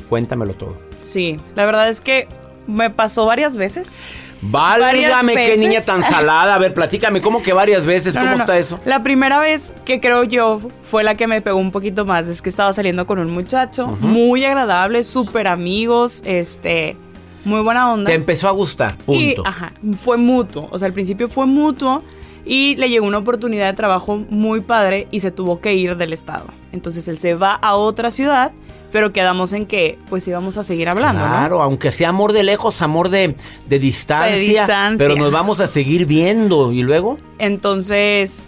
Cuéntamelo 0.08 0.54
todo. 0.54 0.78
Sí, 1.02 1.40
la 1.56 1.66
verdad 1.66 1.90
es 1.90 2.02
que 2.02 2.28
me 2.68 2.90
pasó 2.90 3.26
varias 3.26 3.56
veces. 3.56 3.98
Válgame, 4.42 5.34
qué 5.36 5.58
niña 5.58 5.82
tan 5.82 6.04
salada. 6.04 6.56
A 6.56 6.58
ver, 6.58 6.74
platícame, 6.74 7.22
¿cómo 7.22 7.42
que 7.44 7.54
varias 7.54 7.86
veces? 7.86 8.16
No, 8.16 8.22
¿Cómo 8.22 8.32
no, 8.32 8.38
no. 8.38 8.44
está 8.44 8.58
eso? 8.58 8.80
La 8.86 9.04
primera 9.04 9.40
vez 9.40 9.74
que 9.86 10.00
creo 10.00 10.24
yo 10.24 10.60
fue 10.84 11.04
la 11.04 11.16
que 11.16 11.28
me 11.28 11.42
pegó 11.42 11.58
un 11.60 11.72
poquito 11.72 12.06
más. 12.06 12.28
Es 12.28 12.42
que 12.42 12.50
estaba 12.50 12.74
saliendo 12.74 13.06
con 13.06 13.20
un 13.20 13.30
muchacho 13.32 13.88
muy 14.00 14.44
agradable, 14.46 15.04
súper 15.04 15.48
amigos, 15.48 16.24
este, 16.26 16.98
muy 17.46 17.62
buena 17.62 17.92
onda. 17.92 18.08
Te 18.10 18.16
empezó 18.16 18.48
a 18.48 18.52
gustar, 18.52 18.94
Y, 19.08 19.36
punto. 19.36 19.50
ajá, 19.50 19.74
fue 20.04 20.18
mutuo. 20.18 20.68
O 20.72 20.78
sea, 20.80 20.88
al 20.88 20.94
principio 20.94 21.28
fue 21.28 21.46
mutuo 21.46 22.04
y 22.46 22.76
le 22.78 22.90
llegó 22.90 23.06
una 23.06 23.20
oportunidad 23.20 23.68
de 23.68 23.74
trabajo 23.74 24.18
muy 24.30 24.62
padre 24.62 25.08
y 25.12 25.20
se 25.20 25.30
tuvo 25.32 25.60
que 25.60 25.74
ir 25.76 25.96
del 25.98 26.14
estado. 26.14 26.46
Entonces 26.72 27.08
él 27.08 27.20
se 27.20 27.36
va 27.36 27.54
a 27.54 27.76
otra 27.76 28.10
ciudad 28.10 28.52
pero 28.92 29.12
quedamos 29.14 29.54
en 29.54 29.66
que 29.66 29.98
pues 30.10 30.28
íbamos 30.28 30.58
a 30.58 30.64
seguir 30.64 30.90
hablando, 30.90 31.24
¿no? 31.24 31.30
Claro, 31.30 31.62
aunque 31.62 31.92
sea 31.92 32.10
amor 32.10 32.34
de 32.34 32.44
lejos, 32.44 32.82
amor 32.82 33.10
de, 33.10 33.36
de 33.68 33.80
distancia, 33.80 34.36
De 34.36 34.42
distancia. 34.42 34.98
pero 34.98 35.16
nos 35.16 35.32
vamos 35.32 35.60
a 35.62 35.68
seguir 35.68 36.06
viendo 36.06 36.72
y 36.72 36.84
luego 36.84 37.18
Entonces, 37.40 38.48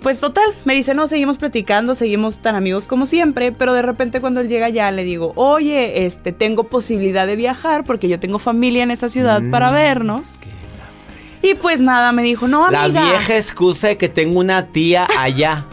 pues 0.00 0.18
total, 0.18 0.44
me 0.64 0.74
dice, 0.74 0.94
no, 0.94 1.06
seguimos 1.06 1.38
platicando, 1.38 1.94
seguimos 1.94 2.40
tan 2.40 2.56
amigos 2.56 2.88
como 2.88 3.06
siempre, 3.06 3.52
pero 3.52 3.72
de 3.72 3.82
repente 3.82 4.20
cuando 4.20 4.40
él 4.40 4.48
llega 4.48 4.68
ya 4.68 4.90
le 4.90 5.04
digo, 5.04 5.32
oye, 5.36 6.06
este, 6.06 6.32
tengo 6.32 6.64
posibilidad 6.64 7.26
de 7.26 7.36
viajar 7.36 7.84
porque 7.84 8.08
yo 8.08 8.18
tengo 8.18 8.38
familia 8.40 8.82
en 8.82 8.90
esa 8.90 9.08
ciudad 9.08 9.40
para 9.50 9.70
Mm, 9.70 9.74
vernos. 9.74 10.40
Y 11.44 11.54
pues 11.54 11.80
nada, 11.80 12.12
me 12.12 12.22
dijo, 12.22 12.46
no, 12.48 12.70
la 12.70 12.84
amiga. 12.84 13.04
vieja 13.04 13.36
excusa 13.36 13.88
de 13.88 13.96
que 13.96 14.08
tengo 14.08 14.38
una 14.40 14.66
tía 14.68 15.06
allá. 15.18 15.64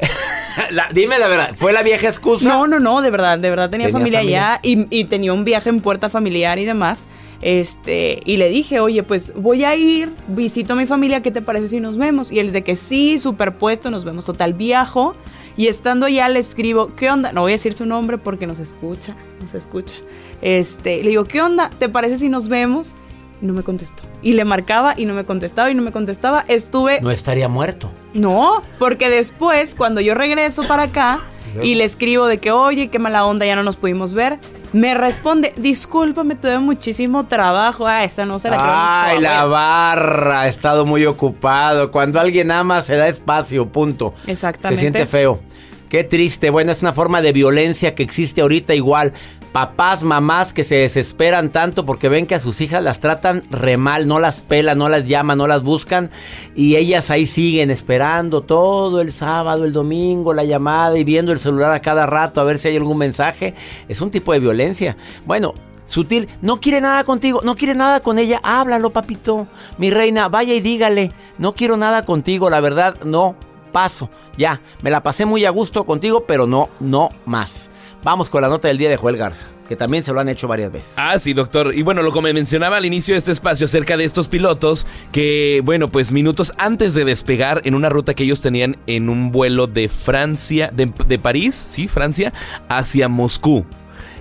La- 0.70 0.88
dime 0.92 1.18
la 1.18 1.28
verdad, 1.28 1.54
¿fue 1.56 1.72
la 1.72 1.82
vieja 1.82 2.08
excusa? 2.08 2.48
No, 2.48 2.66
no, 2.66 2.78
no, 2.80 3.00
de 3.02 3.10
verdad, 3.10 3.38
de 3.38 3.50
verdad 3.50 3.70
tenía, 3.70 3.86
Tenía 3.86 3.98
familia, 3.98 4.18
familia. 4.20 4.52
allá 4.54 4.60
y, 4.62 4.86
y 5.00 5.04
tenía 5.04 5.32
un 5.32 5.44
viaje 5.44 5.68
en 5.68 5.80
puerta 5.80 6.08
familiar 6.08 6.58
y 6.58 6.64
demás. 6.64 7.08
Este, 7.40 8.20
y 8.24 8.36
le 8.36 8.48
dije, 8.48 8.80
oye, 8.80 9.02
pues 9.04 9.32
voy 9.36 9.64
a 9.64 9.74
ir, 9.76 10.10
visito 10.26 10.72
a 10.72 10.76
mi 10.76 10.86
familia, 10.86 11.22
¿qué 11.22 11.30
te 11.30 11.40
parece 11.40 11.68
si 11.68 11.80
nos 11.80 11.96
vemos? 11.96 12.32
Y 12.32 12.40
él 12.40 12.52
de 12.52 12.62
que 12.62 12.74
sí, 12.76 13.18
superpuesto, 13.18 13.90
nos 13.90 14.04
vemos 14.04 14.24
total 14.24 14.54
viajo. 14.54 15.14
Y 15.56 15.66
estando 15.68 16.06
allá 16.06 16.28
le 16.28 16.38
escribo, 16.40 16.94
¿qué 16.96 17.10
onda? 17.10 17.32
No 17.32 17.40
voy 17.42 17.52
a 17.52 17.54
decir 17.54 17.74
su 17.74 17.84
nombre 17.86 18.16
porque 18.18 18.46
nos 18.46 18.58
escucha, 18.58 19.16
nos 19.40 19.54
escucha. 19.54 19.96
Este, 20.42 21.02
le 21.02 21.10
digo, 21.10 21.24
¿qué 21.24 21.40
onda? 21.40 21.70
¿Te 21.78 21.88
parece 21.88 22.18
si 22.18 22.28
nos 22.28 22.48
vemos? 22.48 22.94
Y 23.40 23.46
no 23.46 23.52
me 23.52 23.62
contestó. 23.62 24.02
Y 24.22 24.32
le 24.32 24.44
marcaba 24.44 24.94
y 24.96 25.04
no 25.04 25.14
me 25.14 25.24
contestaba 25.24 25.70
y 25.70 25.74
no 25.74 25.82
me 25.82 25.92
contestaba. 25.92 26.44
Estuve 26.48 27.00
No 27.00 27.10
estaría 27.10 27.48
muerto. 27.48 27.90
no, 28.14 28.62
porque 28.78 29.08
después, 29.08 29.74
cuando 29.74 30.00
yo 30.00 30.14
regreso 30.14 30.62
para 30.64 30.84
acá 30.84 31.20
y 31.62 31.76
le 31.76 31.84
escribo 31.84 32.26
de 32.26 32.38
que, 32.38 32.50
oye, 32.52 32.88
qué 32.88 32.98
mala 32.98 33.24
onda, 33.24 33.46
ya 33.46 33.56
no 33.56 33.62
nos 33.62 33.76
pudimos 33.76 34.12
ver, 34.14 34.38
me 34.72 34.94
responde, 34.94 35.54
discúlpame, 35.56 36.34
tuve 36.34 36.58
muchísimo 36.58 37.26
trabajo. 37.26 37.86
Ah, 37.86 38.04
esa 38.04 38.26
no 38.26 38.38
se 38.38 38.50
la 38.50 38.56
creo. 38.58 38.68
Ay, 38.70 39.20
la 39.20 39.40
abuela". 39.40 39.44
barra, 39.46 40.40
ha 40.42 40.48
estado 40.48 40.84
muy 40.84 41.06
ocupado. 41.06 41.90
Cuando 41.90 42.20
alguien 42.20 42.50
ama, 42.50 42.82
se 42.82 42.96
da 42.96 43.08
espacio, 43.08 43.66
punto. 43.68 44.14
Exactamente. 44.26 44.76
Se 44.76 44.80
siente 44.80 45.06
feo. 45.06 45.40
Qué 45.88 46.04
triste. 46.04 46.50
Bueno, 46.50 46.70
es 46.70 46.82
una 46.82 46.92
forma 46.92 47.22
de 47.22 47.32
violencia 47.32 47.94
que 47.94 48.02
existe 48.02 48.42
ahorita 48.42 48.74
igual. 48.74 49.14
Papás, 49.52 50.02
mamás 50.02 50.52
que 50.52 50.62
se 50.62 50.76
desesperan 50.76 51.50
tanto 51.50 51.86
porque 51.86 52.08
ven 52.08 52.26
que 52.26 52.34
a 52.34 52.40
sus 52.40 52.60
hijas 52.60 52.82
las 52.82 53.00
tratan 53.00 53.42
re 53.50 53.76
mal, 53.78 54.06
no 54.06 54.20
las 54.20 54.42
pelan, 54.42 54.78
no 54.78 54.88
las 54.88 55.06
llaman, 55.06 55.38
no 55.38 55.46
las 55.46 55.62
buscan 55.62 56.10
y 56.54 56.76
ellas 56.76 57.10
ahí 57.10 57.26
siguen 57.26 57.70
esperando 57.70 58.42
todo 58.42 59.00
el 59.00 59.10
sábado, 59.10 59.64
el 59.64 59.72
domingo, 59.72 60.34
la 60.34 60.44
llamada 60.44 60.98
y 60.98 61.04
viendo 61.04 61.32
el 61.32 61.38
celular 61.38 61.72
a 61.72 61.80
cada 61.80 62.04
rato 62.04 62.40
a 62.40 62.44
ver 62.44 62.58
si 62.58 62.68
hay 62.68 62.76
algún 62.76 62.98
mensaje. 62.98 63.54
Es 63.88 64.02
un 64.02 64.10
tipo 64.10 64.34
de 64.34 64.40
violencia. 64.40 64.96
Bueno, 65.24 65.54
Sutil, 65.86 66.28
no 66.42 66.60
quiere 66.60 66.82
nada 66.82 67.02
contigo, 67.04 67.40
no 67.42 67.56
quiere 67.56 67.74
nada 67.74 68.00
con 68.00 68.18
ella, 68.18 68.40
háblalo, 68.42 68.90
papito. 68.90 69.46
Mi 69.78 69.90
reina, 69.90 70.28
vaya 70.28 70.52
y 70.52 70.60
dígale, 70.60 71.12
no 71.38 71.54
quiero 71.54 71.78
nada 71.78 72.04
contigo, 72.04 72.50
la 72.50 72.60
verdad, 72.60 72.96
no, 73.04 73.34
paso. 73.72 74.10
Ya, 74.36 74.60
me 74.82 74.90
la 74.90 75.02
pasé 75.02 75.24
muy 75.24 75.46
a 75.46 75.50
gusto 75.50 75.84
contigo, 75.84 76.24
pero 76.26 76.46
no, 76.46 76.68
no 76.78 77.08
más. 77.24 77.70
Vamos 78.08 78.30
con 78.30 78.40
la 78.40 78.48
nota 78.48 78.68
del 78.68 78.78
día 78.78 78.88
de 78.88 78.96
Joel 78.96 79.18
Garza, 79.18 79.48
que 79.68 79.76
también 79.76 80.02
se 80.02 80.14
lo 80.14 80.20
han 80.20 80.30
hecho 80.30 80.48
varias 80.48 80.72
veces. 80.72 80.94
Ah, 80.96 81.18
sí, 81.18 81.34
doctor. 81.34 81.74
Y 81.74 81.82
bueno, 81.82 82.00
lo 82.00 82.10
que 82.10 82.22
me 82.22 82.32
mencionaba 82.32 82.78
al 82.78 82.86
inicio 82.86 83.12
de 83.12 83.18
este 83.18 83.32
espacio 83.32 83.66
acerca 83.66 83.98
de 83.98 84.04
estos 84.04 84.28
pilotos, 84.28 84.86
que 85.12 85.60
bueno, 85.62 85.90
pues 85.90 86.10
minutos 86.10 86.54
antes 86.56 86.94
de 86.94 87.04
despegar 87.04 87.60
en 87.66 87.74
una 87.74 87.90
ruta 87.90 88.14
que 88.14 88.24
ellos 88.24 88.40
tenían 88.40 88.78
en 88.86 89.10
un 89.10 89.30
vuelo 89.30 89.66
de 89.66 89.90
Francia, 89.90 90.70
de, 90.74 90.90
de 91.06 91.18
París, 91.18 91.54
sí, 91.54 91.86
Francia, 91.86 92.32
hacia 92.70 93.08
Moscú. 93.08 93.66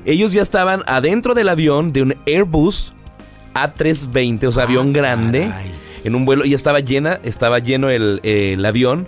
Ellos 0.04 0.34
ya 0.34 0.42
estaban 0.42 0.84
adentro 0.86 1.34
del 1.34 1.48
avión 1.48 1.94
de 1.94 2.02
un 2.02 2.16
Airbus 2.26 2.92
A320, 3.54 4.48
o 4.48 4.52
sea, 4.52 4.64
avión 4.64 4.92
grande, 4.92 5.50
en 6.04 6.14
un 6.14 6.26
vuelo, 6.26 6.44
y 6.44 6.54
estaba 6.54 6.82
llena, 6.82 7.22
estaba 7.24 7.60
lleno 7.60 7.90
el, 7.90 8.20
el 8.24 8.66
avión. 8.66 9.08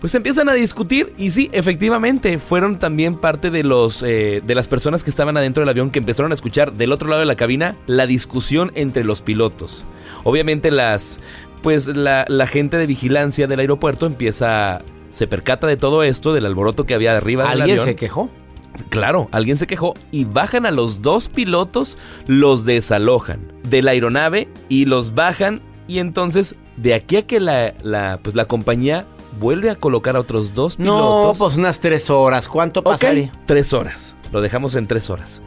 Pues 0.00 0.14
empiezan 0.14 0.48
a 0.48 0.52
discutir 0.52 1.14
y 1.16 1.30
sí, 1.30 1.48
efectivamente, 1.52 2.38
fueron 2.38 2.78
también 2.78 3.14
parte 3.14 3.50
de 3.50 3.64
los 3.64 4.02
eh, 4.02 4.42
de 4.44 4.54
las 4.54 4.68
personas 4.68 5.02
que 5.02 5.10
estaban 5.10 5.36
adentro 5.36 5.62
del 5.62 5.68
avión 5.70 5.90
que 5.90 5.98
empezaron 5.98 6.30
a 6.30 6.34
escuchar 6.34 6.72
del 6.74 6.92
otro 6.92 7.08
lado 7.08 7.20
de 7.20 7.26
la 7.26 7.36
cabina 7.36 7.76
la 7.86 8.06
discusión 8.06 8.70
entre 8.74 9.04
los 9.04 9.22
pilotos. 9.22 9.84
Obviamente 10.24 10.70
las 10.70 11.20
pues 11.62 11.88
la, 11.88 12.26
la 12.28 12.46
gente 12.46 12.76
de 12.76 12.86
vigilancia 12.86 13.46
del 13.46 13.60
aeropuerto 13.60 14.04
empieza 14.04 14.82
se 15.12 15.26
percata 15.26 15.66
de 15.66 15.76
todo 15.76 16.02
esto, 16.02 16.34
del 16.34 16.44
alboroto 16.44 16.84
que 16.84 16.94
había 16.94 17.16
arriba 17.16 17.44
del 17.44 17.62
¿Alguien 17.62 17.78
avión. 17.78 17.86
se 17.86 17.96
quejó? 17.96 18.30
Claro, 18.90 19.28
alguien 19.30 19.56
se 19.56 19.66
quejó 19.66 19.94
y 20.10 20.24
bajan 20.24 20.66
a 20.66 20.70
los 20.72 21.00
dos 21.00 21.28
pilotos, 21.28 21.96
los 22.26 22.64
desalojan 22.64 23.40
de 23.62 23.82
la 23.82 23.92
aeronave 23.92 24.48
y 24.68 24.86
los 24.86 25.14
bajan 25.14 25.62
y 25.86 26.00
entonces 26.00 26.56
de 26.76 26.94
aquí 26.94 27.16
a 27.16 27.26
que 27.26 27.38
la, 27.40 27.74
la, 27.82 28.18
pues 28.22 28.34
la 28.34 28.46
compañía 28.46 29.06
vuelve 29.38 29.70
a 29.70 29.76
colocar 29.76 30.16
a 30.16 30.20
otros 30.20 30.54
dos 30.54 30.78
No, 30.78 30.94
pilotos. 30.96 31.38
pues 31.38 31.56
unas 31.56 31.80
tres 31.80 32.10
horas. 32.10 32.48
¿Cuánto 32.48 32.82
pasaría? 32.82 33.32
tres 33.46 33.72
horas. 33.72 34.16
Lo 34.32 34.40
dejamos 34.40 34.74
en 34.74 34.86
tres 34.86 35.10
horas. 35.10 35.42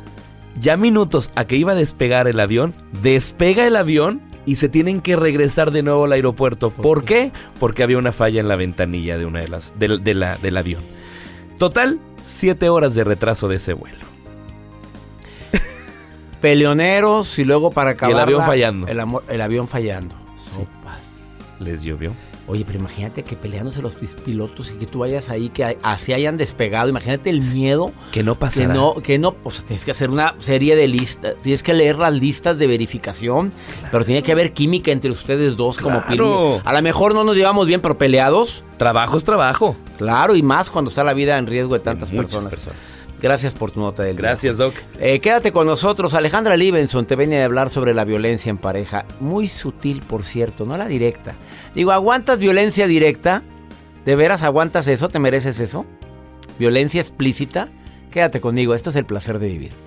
Ya 0.59 0.75
minutos 0.77 1.31
a 1.35 1.45
que 1.45 1.55
iba 1.55 1.73
a 1.73 1.75
despegar 1.75 2.27
el 2.27 2.39
avión, 2.39 2.73
despega 3.01 3.67
el 3.67 3.75
avión 3.75 4.21
y 4.45 4.55
se 4.55 4.69
tienen 4.69 5.01
que 5.01 5.15
regresar 5.15 5.71
de 5.71 5.83
nuevo 5.83 6.05
al 6.05 6.13
aeropuerto. 6.13 6.71
¿Por 6.71 7.03
qué? 7.03 7.31
Porque 7.59 7.83
había 7.83 7.97
una 7.97 8.11
falla 8.11 8.39
en 8.39 8.47
la 8.47 8.55
ventanilla 8.55 9.17
de 9.17 9.25
una 9.25 9.41
de 9.41 9.49
las 9.49 9.77
del- 9.77 10.03
de 10.03 10.13
la- 10.13 10.37
del 10.37 10.57
avión. 10.57 10.83
Total, 11.59 11.99
siete 12.23 12.69
horas 12.69 12.95
de 12.95 13.03
retraso 13.03 13.47
de 13.47 13.57
ese 13.57 13.73
vuelo. 13.73 13.99
Peleoneros 16.41 17.39
y 17.39 17.43
luego 17.43 17.71
para 17.71 17.91
acabar. 17.91 18.21
avión 18.21 18.45
fallando. 18.45 18.87
El, 18.87 18.99
amor- 18.99 19.23
el 19.29 19.41
avión 19.41 19.67
fallando. 19.67 20.15
Sopas. 20.35 21.37
Les 21.59 21.83
llovió. 21.83 22.13
Oye, 22.47 22.63
pero 22.65 22.79
imagínate 22.79 23.23
que 23.23 23.35
peleándose 23.35 23.81
los 23.81 23.95
pilotos 23.95 24.71
y 24.71 24.75
que 24.75 24.85
tú 24.85 24.99
vayas 24.99 25.29
ahí, 25.29 25.49
que 25.49 25.77
así 25.83 26.13
hayan 26.13 26.37
despegado. 26.37 26.87
Imagínate 26.87 27.29
el 27.29 27.41
miedo. 27.41 27.91
Que 28.13 28.23
no 28.23 28.35
Que 28.35 28.39
pasará. 28.39 28.73
no, 28.73 28.95
que 28.95 29.19
no, 29.19 29.33
pues 29.33 29.65
tienes 29.65 29.83
que 29.83 29.91
hacer 29.91 30.09
una 30.09 30.33
serie 30.39 30.77
de 30.77 30.87
listas, 30.87 31.35
tienes 31.43 31.61
que 31.61 31.73
leer 31.73 31.97
las 31.97 32.13
listas 32.13 32.57
de 32.57 32.67
verificación, 32.67 33.51
pero 33.91 34.05
tiene 34.05 34.23
que 34.23 34.31
haber 34.31 34.53
química 34.53 34.91
entre 34.91 35.11
ustedes 35.11 35.57
dos 35.57 35.77
como 35.77 36.05
pilotos. 36.05 36.61
A 36.65 36.71
lo 36.71 36.81
mejor 36.81 37.13
no 37.13 37.25
nos 37.25 37.35
llevamos 37.35 37.67
bien, 37.67 37.81
pero 37.81 37.97
peleados. 37.97 38.63
Trabajo 38.77 39.17
es 39.17 39.23
trabajo. 39.25 39.75
Claro, 39.97 40.35
y 40.35 40.41
más 40.43 40.69
cuando 40.69 40.89
está 40.89 41.03
la 41.03 41.13
vida 41.13 41.37
en 41.37 41.47
riesgo 41.47 41.73
de 41.73 41.81
tantas 41.81 42.11
personas. 42.11 42.96
Gracias 43.21 43.53
por 43.53 43.71
tu 43.71 43.79
nota 43.79 44.03
del 44.03 44.15
día. 44.15 44.23
Gracias, 44.23 44.57
Doc. 44.57 44.75
Eh, 44.99 45.19
quédate 45.19 45.51
con 45.51 45.65
nosotros. 45.67 46.13
Alejandra 46.13 46.55
Libenson 46.55 47.05
te 47.05 47.15
viene 47.15 47.41
a 47.41 47.45
hablar 47.45 47.69
sobre 47.69 47.93
la 47.93 48.05
violencia 48.05 48.49
en 48.49 48.57
pareja. 48.57 49.05
Muy 49.19 49.47
sutil, 49.47 50.01
por 50.01 50.23
cierto, 50.23 50.65
no 50.65 50.77
la 50.77 50.87
directa. 50.87 51.33
Digo, 51.73 51.91
¿aguantas 51.91 52.39
violencia 52.39 52.85
directa? 52.85 53.43
¿De 54.05 54.15
veras 54.15 54.43
aguantas 54.43 54.87
eso? 54.87 55.09
¿Te 55.09 55.19
mereces 55.19 55.59
eso? 55.59 55.85
¿Violencia 56.59 57.01
explícita? 57.01 57.69
Quédate 58.11 58.39
conmigo, 58.39 58.73
esto 58.73 58.89
es 58.89 58.95
el 58.95 59.05
placer 59.05 59.39
de 59.39 59.47
vivir. 59.47 59.86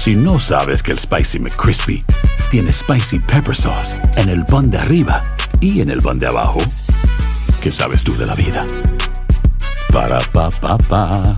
Si 0.00 0.16
no 0.16 0.38
sabes 0.38 0.82
que 0.82 0.92
el 0.92 0.98
Spicy 0.98 1.38
McCrispy 1.38 2.02
tiene 2.50 2.72
Spicy 2.72 3.18
Pepper 3.18 3.54
Sauce 3.54 3.94
en 4.16 4.30
el 4.30 4.46
pan 4.46 4.70
de 4.70 4.78
arriba 4.78 5.22
y 5.60 5.82
en 5.82 5.90
el 5.90 6.00
pan 6.00 6.18
de 6.18 6.26
abajo, 6.26 6.58
¿qué 7.62 7.70
sabes 7.70 8.02
tú 8.02 8.16
de 8.16 8.24
la 8.24 8.34
vida? 8.34 8.66
Para, 9.92 10.18
pa, 10.32 10.48
pa, 10.48 10.78
pa. 10.78 11.36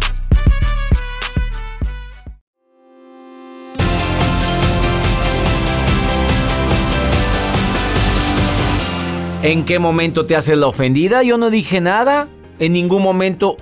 ¿En 9.43 9.65
qué 9.65 9.81
momento 9.81 10.25
te 10.25 10.37
haces 10.37 10.57
la 10.57 10.69
ofendida? 10.69 11.25
Yo 11.25 11.37
no 11.37 11.51
dije 11.51 11.81
nada. 11.81 12.29
En 12.61 12.75
ningún 12.75 13.03
momento, 13.03 13.57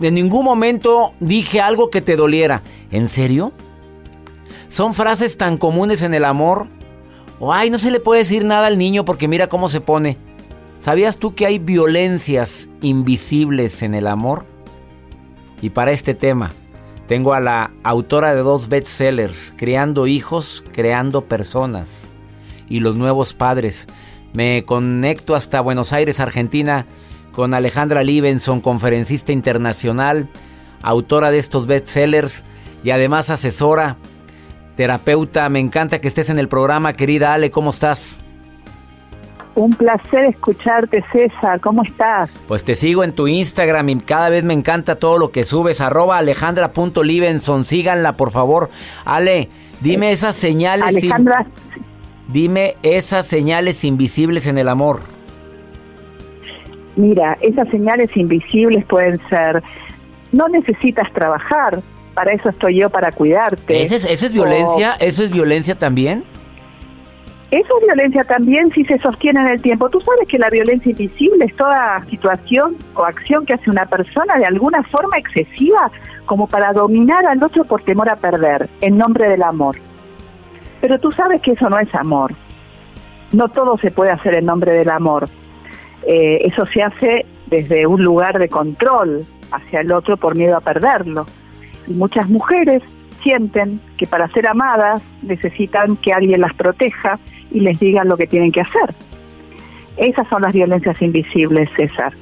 en 0.00 0.14
ningún 0.14 0.44
momento 0.44 1.14
dije 1.18 1.60
algo 1.60 1.90
que 1.90 2.00
te 2.00 2.14
doliera. 2.14 2.62
¿En 2.92 3.08
serio? 3.08 3.52
Son 4.68 4.94
frases 4.94 5.36
tan 5.36 5.56
comunes 5.56 6.02
en 6.02 6.14
el 6.14 6.24
amor. 6.24 6.66
O 7.38 7.52
ay, 7.52 7.70
no 7.70 7.78
se 7.78 7.90
le 7.90 8.00
puede 8.00 8.20
decir 8.20 8.44
nada 8.44 8.66
al 8.66 8.78
niño 8.78 9.04
porque 9.04 9.28
mira 9.28 9.48
cómo 9.48 9.68
se 9.68 9.80
pone. 9.80 10.18
¿Sabías 10.80 11.18
tú 11.18 11.34
que 11.34 11.46
hay 11.46 11.58
violencias 11.58 12.68
invisibles 12.80 13.82
en 13.82 13.94
el 13.94 14.06
amor? 14.06 14.44
Y 15.60 15.70
para 15.70 15.92
este 15.92 16.14
tema, 16.14 16.52
tengo 17.06 17.34
a 17.34 17.40
la 17.40 17.72
autora 17.82 18.34
de 18.34 18.42
dos 18.42 18.68
bestsellers, 18.68 19.54
Creando 19.56 20.06
hijos, 20.06 20.64
creando 20.72 21.24
personas, 21.24 22.08
y 22.68 22.80
los 22.80 22.96
nuevos 22.96 23.32
padres. 23.32 23.86
Me 24.32 24.64
conecto 24.64 25.34
hasta 25.34 25.60
Buenos 25.60 25.92
Aires, 25.92 26.20
Argentina, 26.20 26.86
con 27.32 27.54
Alejandra 27.54 28.02
Libenson, 28.02 28.60
conferencista 28.60 29.32
internacional, 29.32 30.28
autora 30.82 31.30
de 31.30 31.38
estos 31.38 31.66
bestsellers 31.66 32.44
y 32.82 32.90
además 32.90 33.30
asesora, 33.30 33.96
terapeuta. 34.76 35.48
Me 35.48 35.58
encanta 35.58 36.00
que 36.00 36.08
estés 36.08 36.30
en 36.30 36.38
el 36.38 36.48
programa, 36.48 36.92
querida 36.92 37.34
Ale, 37.34 37.50
¿cómo 37.50 37.70
estás? 37.70 38.20
Un 39.54 39.70
placer 39.70 40.26
escucharte, 40.26 41.02
César. 41.10 41.60
¿Cómo 41.60 41.82
estás? 41.82 42.30
Pues 42.46 42.62
te 42.62 42.74
sigo 42.74 43.02
en 43.02 43.12
tu 43.12 43.26
Instagram 43.26 43.88
y 43.88 43.96
cada 43.96 44.28
vez 44.28 44.44
me 44.44 44.52
encanta 44.52 44.96
todo 44.96 45.16
lo 45.16 45.32
que 45.32 45.44
subes. 45.44 45.80
Arroba 45.80 46.18
alejandra.libenson. 46.18 47.64
Síganla, 47.64 48.18
por 48.18 48.30
favor. 48.30 48.68
Ale, 49.06 49.48
dime 49.80 50.12
esas 50.12 50.36
señales. 50.36 50.96
Alejandra. 50.96 51.46
Dime 52.28 52.76
esas 52.82 53.26
señales 53.26 53.82
invisibles 53.84 54.46
en 54.46 54.58
el 54.58 54.68
amor. 54.68 55.00
Mira, 56.96 57.38
esas 57.40 57.68
señales 57.68 58.14
invisibles 58.16 58.84
pueden 58.86 59.20
ser, 59.28 59.62
no 60.32 60.48
necesitas 60.48 61.12
trabajar, 61.12 61.80
para 62.16 62.32
eso 62.32 62.48
estoy 62.48 62.76
yo, 62.76 62.88
para 62.88 63.12
cuidarte. 63.12 63.82
¿Esa 63.82 63.96
es, 64.10 64.32
violencia? 64.32 64.96
O- 64.98 65.04
¿Eso 65.04 65.22
es 65.22 65.30
violencia 65.30 65.74
también? 65.74 66.24
Eso 67.50 67.68
es 67.78 67.86
violencia 67.86 68.24
también 68.24 68.72
si 68.72 68.84
se 68.86 68.98
sostiene 68.98 69.40
en 69.42 69.48
el 69.48 69.60
tiempo. 69.60 69.90
Tú 69.90 70.00
sabes 70.00 70.26
que 70.26 70.38
la 70.38 70.48
violencia 70.48 70.90
invisible 70.90 71.44
es 71.44 71.54
toda 71.54 72.02
situación 72.08 72.76
o 72.94 73.04
acción 73.04 73.44
que 73.44 73.52
hace 73.52 73.68
una 73.70 73.84
persona 73.84 74.36
de 74.38 74.46
alguna 74.46 74.82
forma 74.84 75.18
excesiva 75.18 75.90
como 76.24 76.46
para 76.48 76.72
dominar 76.72 77.24
al 77.26 77.40
otro 77.42 77.64
por 77.64 77.82
temor 77.82 78.08
a 78.08 78.16
perder, 78.16 78.68
en 78.80 78.96
nombre 78.96 79.28
del 79.28 79.42
amor. 79.42 79.76
Pero 80.80 80.98
tú 80.98 81.12
sabes 81.12 81.42
que 81.42 81.52
eso 81.52 81.68
no 81.68 81.78
es 81.78 81.94
amor. 81.94 82.32
No 83.32 83.48
todo 83.48 83.76
se 83.78 83.90
puede 83.90 84.10
hacer 84.10 84.34
en 84.34 84.46
nombre 84.46 84.72
del 84.72 84.88
amor. 84.88 85.28
Eh, 86.06 86.38
eso 86.44 86.64
se 86.64 86.82
hace 86.82 87.26
desde 87.46 87.86
un 87.86 88.02
lugar 88.02 88.38
de 88.38 88.48
control 88.48 89.22
hacia 89.52 89.80
el 89.82 89.92
otro 89.92 90.16
por 90.16 90.34
miedo 90.34 90.56
a 90.56 90.60
perderlo. 90.60 91.26
Y 91.86 91.92
muchas 91.94 92.28
mujeres 92.28 92.82
sienten 93.22 93.80
que 93.96 94.06
para 94.06 94.28
ser 94.32 94.46
amadas 94.46 95.00
necesitan 95.22 95.96
que 95.96 96.12
alguien 96.12 96.40
las 96.40 96.54
proteja 96.54 97.18
y 97.50 97.60
les 97.60 97.78
diga 97.80 98.04
lo 98.04 98.16
que 98.16 98.26
tienen 98.26 98.52
que 98.52 98.60
hacer. 98.60 98.94
Esas 99.96 100.28
son 100.28 100.42
las 100.42 100.52
violencias 100.52 101.00
invisibles, 101.00 101.68
César. 101.76 102.12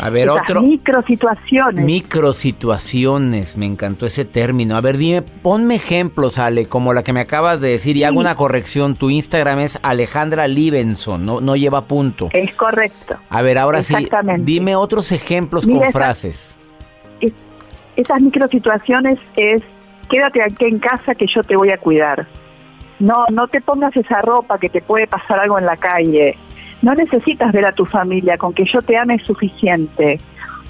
A 0.00 0.10
ver, 0.10 0.28
Esas 0.28 0.42
otro. 0.42 0.62
microsituaciones. 0.62 1.84
Microsituaciones, 1.84 3.56
me 3.56 3.66
encantó 3.66 4.06
ese 4.06 4.24
término. 4.24 4.76
A 4.76 4.80
ver, 4.80 4.96
dime, 4.96 5.22
ponme 5.22 5.74
ejemplos, 5.74 6.38
Ale, 6.38 6.66
como 6.66 6.92
la 6.94 7.02
que 7.02 7.12
me 7.12 7.20
acabas 7.20 7.60
de 7.60 7.70
decir 7.70 7.96
y 7.96 8.04
hago 8.04 8.20
una 8.20 8.36
corrección. 8.36 8.94
Tu 8.94 9.10
Instagram 9.10 9.58
es 9.58 9.78
Alejandra 9.82 10.46
Libenson, 10.46 11.26
no, 11.26 11.40
no 11.40 11.56
lleva 11.56 11.86
punto. 11.86 12.28
Es 12.32 12.54
correcto. 12.54 13.16
A 13.28 13.42
ver, 13.42 13.58
ahora 13.58 13.82
sí, 13.82 13.94
dime 14.40 14.76
otros 14.76 15.10
ejemplos 15.10 15.66
Mira, 15.66 15.80
con 15.80 15.88
esa- 15.88 15.98
frases. 15.98 16.56
Es- 17.98 18.08
esas 18.08 18.20
microsituaciones 18.20 19.18
es 19.36 19.62
quédate 20.08 20.42
aquí 20.42 20.64
en 20.64 20.78
casa 20.78 21.14
que 21.14 21.26
yo 21.26 21.42
te 21.42 21.56
voy 21.56 21.70
a 21.70 21.78
cuidar. 21.78 22.26
No, 22.98 23.24
no 23.30 23.46
te 23.48 23.60
pongas 23.60 23.96
esa 23.96 24.22
ropa 24.22 24.58
que 24.58 24.68
te 24.68 24.80
puede 24.80 25.06
pasar 25.06 25.38
algo 25.40 25.58
en 25.58 25.66
la 25.66 25.76
calle. 25.76 26.36
No 26.82 26.94
necesitas 26.94 27.52
ver 27.52 27.66
a 27.66 27.72
tu 27.72 27.84
familia, 27.84 28.38
con 28.38 28.54
que 28.54 28.64
yo 28.64 28.82
te 28.82 28.96
ame 28.96 29.16
es 29.16 29.22
suficiente. 29.22 30.20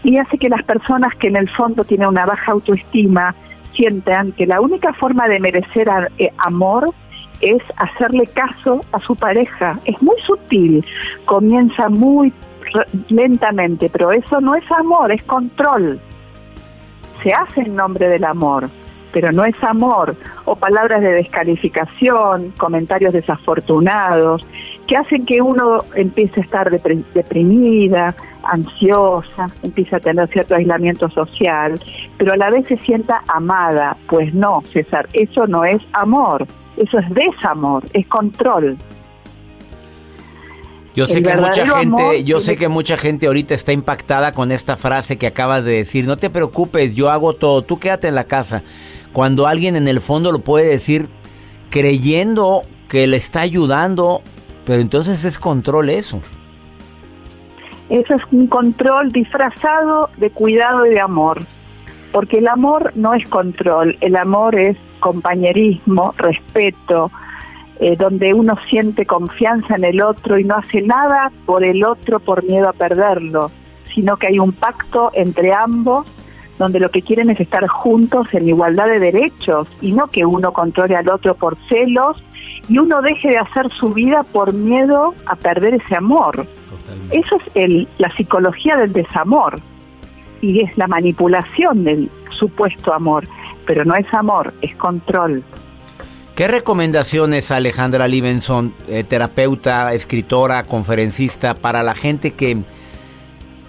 Y 0.02 0.16
hace 0.18 0.38
que 0.38 0.48
las 0.48 0.62
personas 0.64 1.14
que 1.16 1.28
en 1.28 1.36
el 1.36 1.48
fondo 1.48 1.84
tienen 1.84 2.08
una 2.08 2.26
baja 2.26 2.52
autoestima 2.52 3.34
sientan 3.74 4.32
que 4.32 4.46
la 4.46 4.60
única 4.60 4.92
forma 4.94 5.28
de 5.28 5.38
merecer 5.38 5.88
eh, 6.18 6.30
amor 6.38 6.92
es 7.40 7.62
hacerle 7.76 8.26
caso 8.26 8.80
a 8.92 8.98
su 9.00 9.14
pareja. 9.14 9.78
Es 9.84 10.00
muy 10.02 10.16
sutil, 10.26 10.84
comienza 11.24 11.88
muy 11.88 12.32
lentamente, 13.08 13.88
pero 13.88 14.10
eso 14.10 14.40
no 14.40 14.54
es 14.54 14.70
amor, 14.72 15.12
es 15.12 15.22
control 15.22 16.00
se 17.22 17.33
hace 17.33 17.62
en 17.62 17.76
nombre 17.76 18.09
del 18.09 18.24
amor, 18.24 18.68
pero 19.12 19.33
no 19.33 19.44
es 19.44 19.54
amor, 19.62 20.16
o 20.44 20.57
palabras 20.57 21.00
de 21.00 21.12
descalificación, 21.12 22.52
comentarios 22.59 23.12
desafortunados, 23.12 24.46
que 24.87 24.96
hacen 24.96 25.26
que 25.26 25.42
uno 25.42 25.85
empiece 25.94 26.40
a 26.40 26.44
estar 26.44 26.70
deprimida, 26.70 28.14
ansiosa, 28.42 29.46
empiece 29.62 29.96
a 29.96 30.00
tener 30.00 30.28
cierto 30.28 30.54
aislamiento 30.54 31.09
social, 31.11 31.81
pero 32.16 32.33
a 32.33 32.37
la 32.37 32.50
vez 32.50 32.66
se 32.66 32.76
sienta 32.78 33.22
amada. 33.28 33.96
Pues 34.09 34.33
no, 34.35 34.62
César, 34.72 35.09
eso 35.12 35.46
no 35.46 35.64
es 35.64 35.83
amor, 35.92 36.46
eso 36.76 36.98
es 36.98 37.11
desamor, 37.11 37.85
es 37.92 38.07
control. 38.07 38.78
Yo 40.98 41.06
sé 41.06 41.18
El 41.18 41.22
que 41.22 41.37
mucha 41.37 41.64
gente, 41.64 42.02
amor 42.02 42.16
yo 42.24 42.40
sé 42.40 42.56
que 42.56 42.66
mucha 42.66 42.96
gente 42.96 43.28
ahorita 43.28 43.54
está 43.54 43.70
impactada 43.70 44.32
con 44.32 44.50
esta 44.50 44.74
frase 44.74 45.16
que 45.16 45.28
acabas 45.28 45.64
de 45.64 45.70
decir. 45.70 46.08
No 46.08 46.16
te 46.16 46.28
preocupes, 46.28 46.96
yo 46.96 47.08
hago 47.08 47.34
todo, 47.34 47.62
tú 47.62 47.78
quédate 47.78 48.08
en 48.08 48.16
la 48.16 48.24
casa. 48.24 48.64
Cuando 49.12 49.46
alguien 49.46 49.76
en 49.76 49.87
el 49.87 50.00
fondo 50.00 50.32
lo 50.32 50.40
puede 50.40 50.66
decir 50.66 51.08
creyendo 51.70 52.62
que 52.88 53.06
le 53.06 53.16
está 53.16 53.42
ayudando, 53.42 54.22
pero 54.66 54.80
entonces 54.80 55.24
es 55.24 55.38
control 55.38 55.90
eso. 55.90 56.20
Eso 57.90 58.16
es 58.16 58.22
un 58.32 58.48
control 58.48 59.12
disfrazado 59.12 60.11
de 60.16 60.30
cuidado 60.30 60.84
y 60.84 60.90
de 60.90 61.00
amor. 61.00 61.44
Porque 62.11 62.38
el 62.38 62.48
amor 62.48 62.90
no 62.96 63.14
es 63.14 63.24
control, 63.28 63.96
el 64.00 64.16
amor 64.16 64.56
es 64.56 64.76
compañerismo, 64.98 66.12
respeto, 66.18 67.12
eh, 67.80 67.96
donde 67.96 68.34
uno 68.34 68.54
siente 68.68 69.06
confianza 69.06 69.76
en 69.76 69.84
el 69.84 70.00
otro 70.02 70.38
y 70.38 70.44
no 70.44 70.56
hace 70.56 70.82
nada 70.82 71.30
por 71.46 71.62
el 71.62 71.84
otro 71.84 72.18
por 72.20 72.44
miedo 72.44 72.68
a 72.68 72.72
perderlo, 72.72 73.50
sino 73.94 74.16
que 74.16 74.28
hay 74.28 74.38
un 74.38 74.52
pacto 74.52 75.10
entre 75.14 75.52
ambos 75.52 76.06
donde 76.58 76.80
lo 76.80 76.90
que 76.90 77.02
quieren 77.02 77.30
es 77.30 77.40
estar 77.40 77.66
juntos 77.68 78.26
en 78.32 78.48
igualdad 78.48 78.86
de 78.86 78.98
derechos 78.98 79.68
y 79.80 79.92
no 79.92 80.08
que 80.08 80.26
uno 80.26 80.52
controle 80.52 80.96
al 80.96 81.08
otro 81.08 81.34
por 81.36 81.56
celos 81.68 82.22
y 82.68 82.78
uno 82.78 83.00
deje 83.00 83.28
de 83.28 83.38
hacer 83.38 83.70
su 83.72 83.94
vida 83.94 84.24
por 84.32 84.52
miedo 84.52 85.14
a 85.26 85.36
perder 85.36 85.74
ese 85.74 85.94
amor. 85.94 86.46
Eso 87.10 87.36
es 87.36 87.42
el, 87.54 87.88
la 87.98 88.10
psicología 88.16 88.76
del 88.76 88.92
desamor 88.92 89.60
y 90.40 90.64
es 90.64 90.76
la 90.76 90.86
manipulación 90.86 91.84
del 91.84 92.10
supuesto 92.30 92.92
amor, 92.92 93.26
pero 93.66 93.84
no 93.84 93.94
es 93.94 94.12
amor, 94.12 94.52
es 94.62 94.74
control. 94.76 95.42
¿Qué 96.38 96.46
recomendaciones, 96.46 97.51
Alejandra 97.51 98.07
Libenson, 98.07 98.72
eh, 98.87 99.03
terapeuta, 99.03 99.92
escritora, 99.92 100.62
conferencista, 100.62 101.55
para 101.55 101.83
la 101.83 101.96
gente 101.96 102.35
que, 102.35 102.62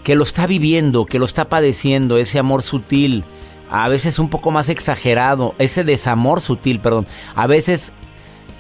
que 0.04 0.14
lo 0.14 0.22
está 0.22 0.46
viviendo, 0.46 1.08
que 1.08 1.18
lo 1.18 1.26
está 1.26 1.50
padeciendo, 1.50 2.20
ese 2.20 2.38
amor 2.38 2.62
sutil, 2.62 3.26
a 3.72 3.88
veces 3.88 4.20
un 4.20 4.30
poco 4.30 4.52
más 4.52 4.70
exagerado, 4.70 5.56
ese 5.58 5.84
desamor 5.84 6.42
sutil, 6.42 6.80
perdón, 6.80 7.08
a 7.34 7.48
veces 7.48 7.92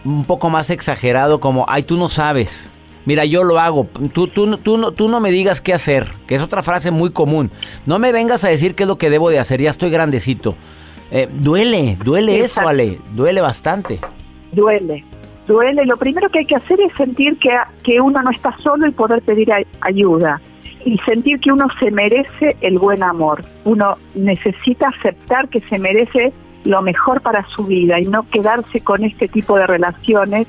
un 0.03 0.25
poco 0.25 0.49
más 0.49 0.71
exagerado 0.71 1.39
como, 1.39 1.65
ay, 1.69 1.83
tú 1.83 1.95
no 1.95 2.09
sabes, 2.09 2.71
Mira, 3.05 3.25
yo 3.25 3.43
lo 3.43 3.59
hago. 3.59 3.87
Tú, 4.13 4.27
tú, 4.27 4.57
tú, 4.57 4.77
no, 4.77 4.91
tú 4.91 5.07
no 5.07 5.19
me 5.19 5.31
digas 5.31 5.61
qué 5.61 5.73
hacer, 5.73 6.07
que 6.27 6.35
es 6.35 6.43
otra 6.43 6.61
frase 6.61 6.91
muy 6.91 7.09
común. 7.09 7.49
No 7.85 7.97
me 7.97 8.11
vengas 8.11 8.43
a 8.43 8.49
decir 8.49 8.75
qué 8.75 8.83
es 8.83 8.87
lo 8.87 8.97
que 8.97 9.09
debo 9.09 9.29
de 9.31 9.39
hacer, 9.39 9.61
ya 9.61 9.71
estoy 9.71 9.89
grandecito. 9.89 10.55
Eh, 11.11 11.27
duele, 11.31 11.97
duele 12.03 12.39
eso, 12.39 12.67
Ale, 12.67 12.99
duele 13.13 13.41
bastante. 13.41 13.99
Duele, 14.51 15.03
duele. 15.47 15.85
Lo 15.85 15.97
primero 15.97 16.29
que 16.29 16.39
hay 16.39 16.45
que 16.45 16.55
hacer 16.55 16.79
es 16.81 16.93
sentir 16.95 17.37
que, 17.39 17.49
que 17.83 17.99
uno 17.99 18.21
no 18.21 18.29
está 18.29 18.55
solo 18.57 18.87
y 18.87 18.91
poder 18.91 19.21
pedir 19.21 19.51
ayuda. 19.81 20.41
Y 20.85 20.97
sentir 20.99 21.39
que 21.39 21.51
uno 21.51 21.67
se 21.79 21.91
merece 21.91 22.55
el 22.61 22.79
buen 22.79 23.03
amor. 23.03 23.43
Uno 23.65 23.97
necesita 24.15 24.89
aceptar 24.89 25.49
que 25.49 25.61
se 25.61 25.77
merece 25.77 26.31
lo 26.63 26.81
mejor 26.81 27.21
para 27.21 27.45
su 27.49 27.65
vida 27.65 27.99
y 27.99 28.05
no 28.05 28.29
quedarse 28.29 28.81
con 28.81 29.03
este 29.03 29.27
tipo 29.27 29.57
de 29.57 29.67
relaciones 29.67 30.47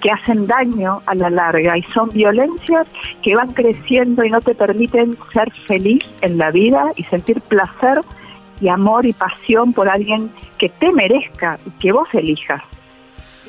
que 0.00 0.10
hacen 0.10 0.46
daño 0.46 1.02
a 1.06 1.14
la 1.14 1.30
larga 1.30 1.76
y 1.76 1.82
son 1.94 2.10
violencias 2.10 2.86
que 3.22 3.34
van 3.34 3.52
creciendo 3.52 4.24
y 4.24 4.30
no 4.30 4.40
te 4.40 4.54
permiten 4.54 5.16
ser 5.32 5.52
feliz 5.66 6.04
en 6.20 6.38
la 6.38 6.50
vida 6.50 6.90
y 6.96 7.02
sentir 7.04 7.40
placer 7.40 8.00
y 8.60 8.68
amor 8.68 9.06
y 9.06 9.12
pasión 9.12 9.72
por 9.72 9.88
alguien 9.88 10.30
que 10.58 10.68
te 10.68 10.92
merezca 10.92 11.58
y 11.66 11.70
que 11.78 11.92
vos 11.92 12.08
elijas 12.12 12.62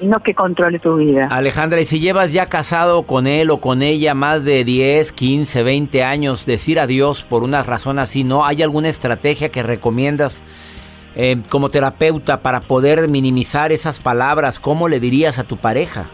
y 0.01 0.07
no 0.07 0.21
que 0.21 0.33
controle 0.33 0.79
tu 0.79 0.95
vida. 0.95 1.27
Alejandra, 1.29 1.81
y 1.81 1.85
si 1.85 1.99
llevas 1.99 2.31
ya 2.33 2.47
casado 2.47 3.03
con 3.03 3.27
él 3.27 3.51
o 3.51 3.59
con 3.59 3.81
ella 3.81 4.13
más 4.13 4.45
de 4.45 4.63
10, 4.63 5.11
15, 5.11 5.63
20 5.63 6.03
años, 6.03 6.45
decir 6.45 6.79
adiós 6.79 7.25
por 7.25 7.43
una 7.43 7.63
razón 7.63 7.99
así, 7.99 8.23
¿no? 8.23 8.45
¿Hay 8.45 8.63
alguna 8.63 8.89
estrategia 8.89 9.49
que 9.49 9.63
recomiendas 9.63 10.43
eh, 11.15 11.37
como 11.49 11.69
terapeuta 11.69 12.41
para 12.41 12.61
poder 12.61 13.07
minimizar 13.09 13.71
esas 13.71 13.99
palabras? 13.99 14.59
¿Cómo 14.59 14.87
le 14.87 14.99
dirías 14.99 15.39
a 15.39 15.43
tu 15.43 15.57
pareja? 15.57 16.05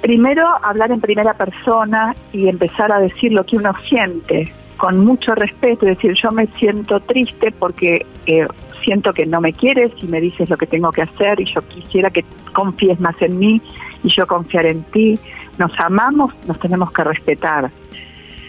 Primero, 0.00 0.46
hablar 0.62 0.92
en 0.92 1.00
primera 1.00 1.34
persona 1.34 2.14
y 2.32 2.48
empezar 2.48 2.92
a 2.92 3.00
decir 3.00 3.32
lo 3.32 3.44
que 3.44 3.56
uno 3.56 3.72
siente 3.88 4.52
con 4.78 5.04
mucho 5.04 5.34
respeto, 5.34 5.84
y 5.84 5.90
decir 5.90 6.14
yo 6.14 6.30
me 6.30 6.46
siento 6.58 7.00
triste 7.00 7.52
porque 7.52 8.06
eh, 8.26 8.46
siento 8.82 9.12
que 9.12 9.26
no 9.26 9.40
me 9.40 9.52
quieres 9.52 9.92
y 10.00 10.06
me 10.06 10.20
dices 10.20 10.48
lo 10.48 10.56
que 10.56 10.66
tengo 10.66 10.90
que 10.92 11.02
hacer 11.02 11.40
y 11.40 11.44
yo 11.44 11.60
quisiera 11.62 12.10
que 12.10 12.24
confíes 12.52 12.98
más 13.00 13.20
en 13.20 13.38
mí 13.38 13.60
y 14.02 14.08
yo 14.08 14.26
confiar 14.26 14.64
en 14.66 14.84
ti. 14.84 15.18
Nos 15.58 15.78
amamos, 15.80 16.32
nos 16.46 16.58
tenemos 16.60 16.90
que 16.92 17.04
respetar. 17.04 17.70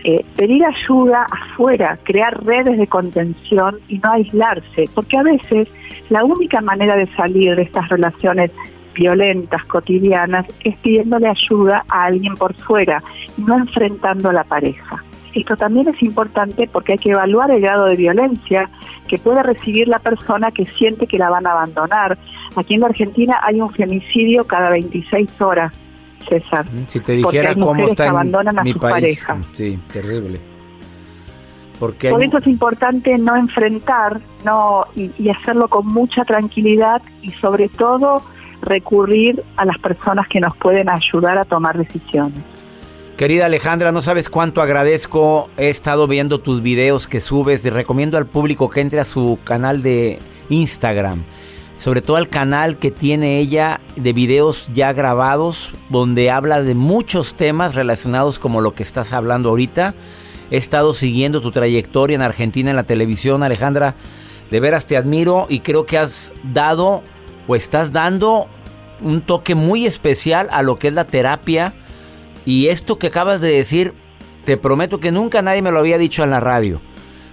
Eh, 0.06 0.24
pedir 0.38 0.64
ayuda 0.64 1.26
afuera, 1.30 2.00
crear 2.04 2.42
redes 2.46 2.78
de 2.78 2.88
contención 2.88 3.80
y 3.90 3.98
no 3.98 4.12
aislarse, 4.14 4.86
porque 4.94 5.18
a 5.18 5.24
veces 5.24 5.68
la 6.10 6.24
única 6.24 6.62
manera 6.62 6.96
de 6.96 7.08
salir 7.16 7.56
de 7.56 7.64
estas 7.64 7.90
relaciones 7.90 8.52
violentas, 8.94 9.66
cotidianas, 9.66 10.46
es 10.64 10.78
pidiéndole 10.78 11.28
ayuda 11.28 11.84
a 11.90 12.06
alguien 12.06 12.36
por 12.36 12.54
fuera, 12.54 13.04
no 13.38 13.58
enfrentando 13.58 14.30
a 14.30 14.34
la 14.34 14.44
pareja. 14.44 15.04
Esto 15.40 15.56
también 15.58 15.88
es 15.88 16.02
importante 16.04 16.68
porque 16.72 16.94
hay 16.94 16.98
que 16.98 17.12
evaluar 17.12 17.52
el 17.52 17.62
grado 17.62 17.86
de 17.86 17.96
violencia 17.96 18.70
que 19.08 19.18
puede 19.18 19.42
recibir 19.44 19.88
la 19.88 20.00
persona 20.00 20.52
que 20.52 20.66
siente 20.66 21.08
que 21.08 21.18
la 21.18 21.30
van 21.30 21.46
a 21.48 21.52
abandonar. 21.52 22.18
Aquí 22.56 22.74
en 22.76 22.82
la 22.82 22.88
Argentina 22.88 23.38
hay 23.44 23.62
un 23.62 23.72
femicidio 23.72 24.46
cada 24.46 24.70
26 24.72 25.42
horas, 25.42 25.74
César. 26.28 26.66
Si 26.88 27.00
te 27.00 27.14
dijera 27.14 27.50
hay 27.50 27.56
cómo 27.56 27.88
está 27.88 28.04
que 28.04 28.10
en 28.10 28.16
abandonan 28.16 28.60
a 28.60 28.64
mi 28.64 28.74
sus 28.74 28.82
país. 28.82 28.94
parejas. 29.26 29.46
Sí, 29.54 29.80
terrible. 29.92 30.40
Porque 31.80 32.08
hay- 32.08 32.14
Por 32.14 32.24
eso 32.24 32.38
es 32.40 32.48
importante 32.48 33.18
no 33.18 33.36
enfrentar 33.38 34.20
no 34.44 34.86
y, 34.96 35.12
y 35.18 35.30
hacerlo 35.30 35.68
con 35.70 35.88
mucha 35.88 36.26
tranquilidad 36.26 37.02
y 37.22 37.32
sobre 37.32 37.70
todo 37.70 38.22
recurrir 38.62 39.44
a 39.56 39.64
las 39.66 39.78
personas 39.80 40.28
que 40.28 40.40
nos 40.42 40.56
pueden 40.58 40.90
ayudar 40.90 41.38
a 41.38 41.46
tomar 41.46 41.78
decisiones. 41.78 42.44
Querida 43.20 43.48
Alejandra, 43.48 43.92
no 43.92 44.02
sabes 44.02 44.30
cuánto 44.30 44.62
agradezco. 44.62 45.50
He 45.58 45.68
estado 45.70 46.08
viendo 46.08 46.40
tus 46.40 46.62
videos 46.62 47.10
que 47.10 47.20
subes. 47.20 47.62
Te 47.62 47.70
recomiendo 47.70 48.18
al 48.18 48.26
público 48.26 48.70
que 48.70 48.80
entre 48.80 49.02
a 49.02 49.04
su 49.04 49.38
canal 49.44 49.82
de 49.82 50.20
Instagram. 50.48 51.26
Sobre 51.76 52.02
todo 52.02 52.16
al 52.16 52.30
canal 52.30 52.78
que 52.78 52.92
tiene 52.92 53.40
ella 53.40 53.82
de 53.98 54.14
videos 54.14 54.70
ya 54.74 54.94
grabados, 54.94 55.74
donde 55.90 56.32
habla 56.32 56.62
de 56.62 56.76
muchos 56.76 57.34
temas 57.34 57.76
relacionados 57.76 58.40
como 58.40 58.62
lo 58.62 58.74
que 58.74 58.84
estás 58.84 59.12
hablando 59.12 59.50
ahorita. 59.50 59.96
He 60.50 60.56
estado 60.56 60.94
siguiendo 60.94 61.42
tu 61.42 61.52
trayectoria 61.52 62.16
en 62.16 62.22
Argentina 62.22 62.70
en 62.70 62.78
la 62.78 62.84
televisión, 62.84 63.44
Alejandra. 63.44 63.96
De 64.50 64.62
veras 64.62 64.86
te 64.86 64.96
admiro 64.96 65.46
y 65.50 65.60
creo 65.60 65.86
que 65.86 65.98
has 65.98 66.32
dado 66.42 67.04
o 67.50 67.58
estás 67.58 67.92
dando 67.92 68.48
un 69.02 69.20
toque 69.20 69.56
muy 69.56 69.86
especial 69.86 70.48
a 70.54 70.64
lo 70.64 70.78
que 70.78 70.88
es 70.88 70.94
la 70.94 71.04
terapia. 71.04 71.74
Y 72.46 72.68
esto 72.68 72.98
que 72.98 73.08
acabas 73.08 73.42
de 73.42 73.50
decir, 73.50 73.94
te 74.46 74.58
prometo 74.58 75.00
que 75.00 75.12
nunca 75.12 75.42
nadie 75.42 75.62
me 75.62 75.72
lo 75.72 75.80
había 75.80 75.98
dicho 75.98 76.24
en 76.24 76.32
la 76.32 76.40
radio. 76.40 76.82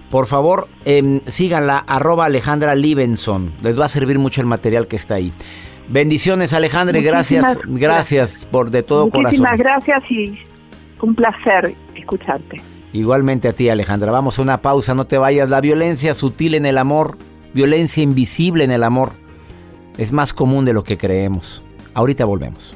Por 0.09 0.25
favor, 0.25 0.67
em, 0.85 1.21
síganla, 1.27 1.79
arroba 1.79 2.25
Alejandra 2.25 2.75
Libenson. 2.75 3.53
Les 3.61 3.79
va 3.79 3.85
a 3.85 3.89
servir 3.89 4.19
mucho 4.19 4.41
el 4.41 4.47
material 4.47 4.87
que 4.87 4.95
está 4.95 5.15
ahí. 5.15 5.33
Bendiciones, 5.89 6.53
Alejandra, 6.53 6.99
gracias, 6.99 7.43
Muchísimas 7.45 7.79
gracias 7.79 8.47
por 8.51 8.69
de 8.69 8.83
todo 8.83 9.05
Muchísimas 9.05 9.57
corazón. 9.57 9.57
gracias 9.57 10.11
y 10.11 10.37
un 11.01 11.15
placer 11.15 11.75
escucharte. 11.95 12.61
Igualmente 12.93 13.47
a 13.47 13.53
ti, 13.53 13.69
Alejandra. 13.69 14.11
Vamos 14.11 14.39
a 14.39 14.41
una 14.41 14.61
pausa, 14.61 14.95
no 14.95 15.05
te 15.05 15.17
vayas. 15.17 15.49
La 15.49 15.61
violencia 15.61 16.13
sutil 16.13 16.55
en 16.55 16.65
el 16.65 16.77
amor, 16.77 17.17
violencia 17.53 18.01
invisible 18.03 18.63
en 18.63 18.71
el 18.71 18.83
amor, 18.83 19.13
es 19.97 20.11
más 20.11 20.33
común 20.33 20.65
de 20.65 20.73
lo 20.73 20.83
que 20.83 20.97
creemos. 20.97 21.63
Ahorita 21.93 22.25
volvemos. 22.25 22.75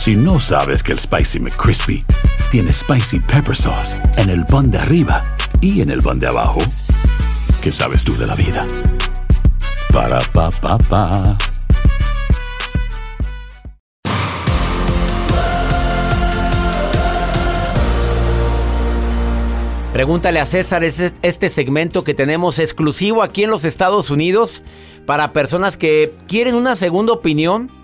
Si 0.00 0.16
no 0.16 0.40
sabes 0.40 0.82
que 0.82 0.92
el 0.92 0.98
Spicy 0.98 1.38
McCrispy 1.40 2.02
tiene 2.50 2.72
Spicy 2.72 3.20
Pepper 3.20 3.54
Sauce 3.54 3.94
en 4.16 4.30
el 4.30 4.46
pan 4.46 4.70
de 4.70 4.78
arriba 4.78 5.22
y 5.60 5.82
en 5.82 5.90
el 5.90 6.00
pan 6.00 6.18
de 6.18 6.26
abajo, 6.26 6.60
¿qué 7.60 7.70
sabes 7.70 8.02
tú 8.02 8.16
de 8.16 8.26
la 8.26 8.34
vida? 8.34 8.66
Para, 9.92 10.18
pa, 10.32 10.50
pa, 10.52 10.78
pa. 10.78 11.36
Pregúntale 19.92 20.40
a 20.40 20.46
César, 20.46 20.82
es 20.82 21.12
este 21.20 21.50
segmento 21.50 22.04
que 22.04 22.14
tenemos 22.14 22.58
exclusivo 22.58 23.22
aquí 23.22 23.44
en 23.44 23.50
los 23.50 23.66
Estados 23.66 24.10
Unidos 24.10 24.62
para 25.04 25.34
personas 25.34 25.76
que 25.76 26.14
quieren 26.26 26.54
una 26.54 26.74
segunda 26.74 27.12
opinión. 27.12 27.79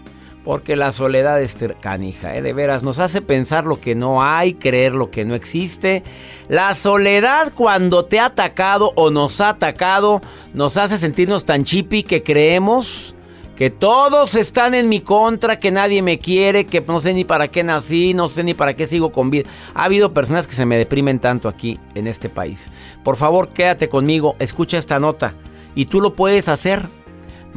Porque 0.46 0.76
la 0.76 0.92
soledad 0.92 1.42
es 1.42 1.56
canija, 1.80 2.36
¿eh? 2.36 2.40
de 2.40 2.52
veras, 2.52 2.84
nos 2.84 3.00
hace 3.00 3.20
pensar 3.20 3.64
lo 3.64 3.80
que 3.80 3.96
no 3.96 4.22
hay, 4.22 4.54
creer 4.54 4.94
lo 4.94 5.10
que 5.10 5.24
no 5.24 5.34
existe. 5.34 6.04
La 6.48 6.72
soledad 6.74 7.52
cuando 7.52 8.04
te 8.04 8.20
ha 8.20 8.26
atacado 8.26 8.92
o 8.94 9.10
nos 9.10 9.40
ha 9.40 9.48
atacado, 9.48 10.20
nos 10.54 10.76
hace 10.76 10.98
sentirnos 10.98 11.44
tan 11.44 11.64
chipi 11.64 12.04
que 12.04 12.22
creemos 12.22 13.16
que 13.56 13.70
todos 13.70 14.36
están 14.36 14.74
en 14.74 14.88
mi 14.88 15.00
contra, 15.00 15.58
que 15.58 15.72
nadie 15.72 16.00
me 16.00 16.20
quiere, 16.20 16.64
que 16.64 16.80
no 16.80 17.00
sé 17.00 17.12
ni 17.12 17.24
para 17.24 17.48
qué 17.48 17.64
nací, 17.64 18.14
no 18.14 18.28
sé 18.28 18.44
ni 18.44 18.54
para 18.54 18.76
qué 18.76 18.86
sigo 18.86 19.10
con 19.10 19.30
vida. 19.30 19.50
Ha 19.74 19.82
habido 19.82 20.14
personas 20.14 20.46
que 20.46 20.54
se 20.54 20.64
me 20.64 20.78
deprimen 20.78 21.18
tanto 21.18 21.48
aquí 21.48 21.80
en 21.96 22.06
este 22.06 22.28
país. 22.28 22.70
Por 23.02 23.16
favor, 23.16 23.48
quédate 23.48 23.88
conmigo, 23.88 24.36
escucha 24.38 24.78
esta 24.78 25.00
nota 25.00 25.34
y 25.74 25.86
tú 25.86 26.00
lo 26.00 26.14
puedes 26.14 26.48
hacer 26.48 26.86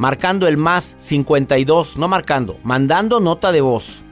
marcando 0.00 0.48
el 0.48 0.56
más 0.56 0.94
52, 0.96 1.98
no 1.98 2.08
marcando, 2.08 2.58
mandando 2.64 3.20
nota 3.20 3.52
de 3.52 3.60
voz 3.60 4.02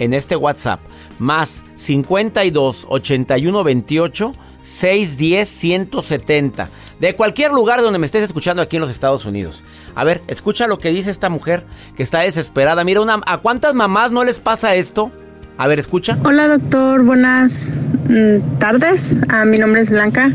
en 0.00 0.12
este 0.12 0.34
WhatsApp, 0.34 0.80
más 1.20 1.62
52 1.76 2.86
81 2.88 3.62
28 3.62 4.34
610 4.62 5.48
170 5.48 6.68
de 6.98 7.14
cualquier 7.14 7.52
lugar 7.52 7.82
donde 7.82 8.00
me 8.00 8.06
estés 8.06 8.24
escuchando 8.24 8.62
aquí 8.62 8.78
en 8.78 8.80
los 8.80 8.90
Estados 8.90 9.26
Unidos. 9.26 9.62
A 9.94 10.02
ver, 10.02 10.22
escucha 10.26 10.66
lo 10.66 10.80
que 10.80 10.90
dice 10.90 11.12
esta 11.12 11.28
mujer 11.28 11.64
que 11.96 12.02
está 12.02 12.18
desesperada. 12.18 12.82
Mira, 12.82 13.00
¿a 13.24 13.38
cuántas 13.38 13.74
mamás 13.74 14.10
no 14.10 14.24
les 14.24 14.40
pasa 14.40 14.74
esto? 14.74 15.12
A 15.60 15.66
ver, 15.66 15.80
escucha. 15.80 16.16
Hola 16.22 16.46
doctor, 16.46 17.02
buenas 17.02 17.72
mm, 18.08 18.58
tardes. 18.60 19.16
Ah, 19.28 19.44
mi 19.44 19.58
nombre 19.58 19.80
es 19.80 19.90
Blanca. 19.90 20.30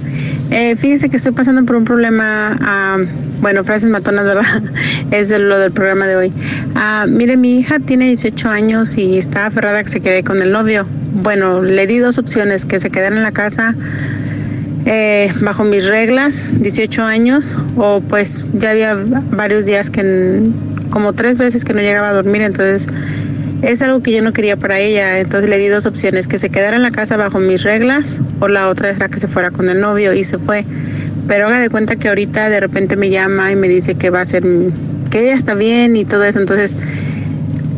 Eh, 0.52 0.76
fíjese 0.76 1.08
que 1.08 1.16
estoy 1.16 1.32
pasando 1.32 1.64
por 1.64 1.78
un 1.78 1.86
problema, 1.86 2.58
ah, 2.60 2.98
bueno, 3.40 3.64
frases 3.64 3.90
matonas, 3.90 4.26
¿verdad? 4.26 4.62
es 5.12 5.30
de 5.30 5.40
lo 5.40 5.58
del 5.60 5.72
programa 5.72 6.08
de 6.08 6.18
hoy. 6.18 6.34
Ah, 6.76 7.06
mire, 7.08 7.38
mi 7.38 7.58
hija 7.58 7.80
tiene 7.80 8.08
18 8.08 8.50
años 8.50 8.98
y 8.98 9.18
está 9.18 9.46
aferrada 9.46 9.82
que 9.82 9.90
se 9.90 10.02
quede 10.02 10.26
con 10.26 10.42
el 10.42 10.52
novio. 10.52 10.86
Bueno, 11.14 11.62
le 11.62 11.88
di 11.88 12.00
dos 12.00 12.18
opciones, 12.18 12.66
que 12.66 12.82
se 12.82 12.90
quedara 12.90 13.16
en 13.16 13.24
la 13.24 13.32
casa 13.32 13.76
eh, 14.86 15.32
bajo 15.40 15.64
mis 15.64 15.88
reglas, 15.88 16.62
18 16.62 17.02
años, 17.02 17.56
o 17.78 18.02
pues 18.02 18.46
ya 18.52 18.72
había 18.72 18.98
varios 19.32 19.66
días 19.66 19.90
que, 19.90 20.42
como 20.90 21.14
tres 21.14 21.38
veces 21.38 21.64
que 21.64 21.74
no 21.74 21.80
llegaba 21.80 22.10
a 22.10 22.14
dormir, 22.14 22.42
entonces 22.42 22.88
es 23.64 23.82
algo 23.82 24.04
que 24.04 24.12
yo 24.12 24.22
no 24.22 24.34
quería 24.34 24.58
para 24.58 24.78
ella, 24.80 25.20
entonces 25.20 25.50
le 25.50 25.58
di 25.58 25.68
dos 25.68 25.86
opciones, 25.86 26.28
que 26.28 26.38
se 26.38 26.50
quedara 26.50 26.76
en 26.76 26.84
la 26.84 26.92
casa 26.92 27.16
bajo 27.16 27.40
mis 27.40 27.64
reglas 27.64 28.20
o 28.42 28.50
la 28.50 28.68
otra 28.68 28.90
es 28.90 29.00
la 29.00 29.08
que 29.08 29.18
se 29.18 29.28
fuera 29.28 29.52
con 29.52 29.70
el 29.70 29.80
novio 29.80 30.14
y 30.14 30.24
se 30.24 30.38
fue. 30.38 30.66
Pero 31.28 31.48
haga 31.48 31.60
de 31.60 31.70
cuenta 31.70 31.96
que 31.96 32.10
ahorita 32.10 32.50
de 32.50 32.60
repente 32.60 32.98
me 32.98 33.10
llama 33.10 33.52
y 33.52 33.56
me 33.56 33.70
dice 33.70 33.96
que 33.96 34.10
va 34.10 34.20
a 34.20 34.26
ser, 34.26 34.44
que 35.10 35.24
ella 35.24 35.34
está 35.34 35.56
bien 35.56 35.96
y 35.96 36.04
todo 36.04 36.26
eso, 36.26 36.40
entonces 36.40 36.76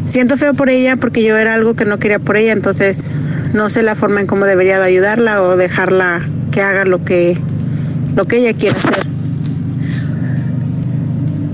siento 0.05 0.37
feo 0.37 0.55
por 0.55 0.69
ella 0.69 0.95
porque 0.95 1.23
yo 1.23 1.37
era 1.37 1.53
algo 1.53 1.75
que 1.75 1.85
no 1.85 1.99
quería 1.99 2.17
por 2.17 2.37
ella, 2.37 2.53
entonces 2.53 3.11
no 3.53 3.69
sé 3.69 3.83
la 3.83 3.93
forma 3.93 4.21
en 4.21 4.27
cómo 4.27 4.45
debería 4.45 4.79
de 4.79 4.85
ayudarla 4.85 5.43
o 5.43 5.55
dejarla 5.55 6.27
que 6.51 6.61
haga 6.61 6.85
lo 6.85 7.05
que, 7.05 7.37
lo 8.15 8.25
que 8.25 8.37
ella 8.37 8.53
quiera 8.53 8.75
hacer. 8.75 9.05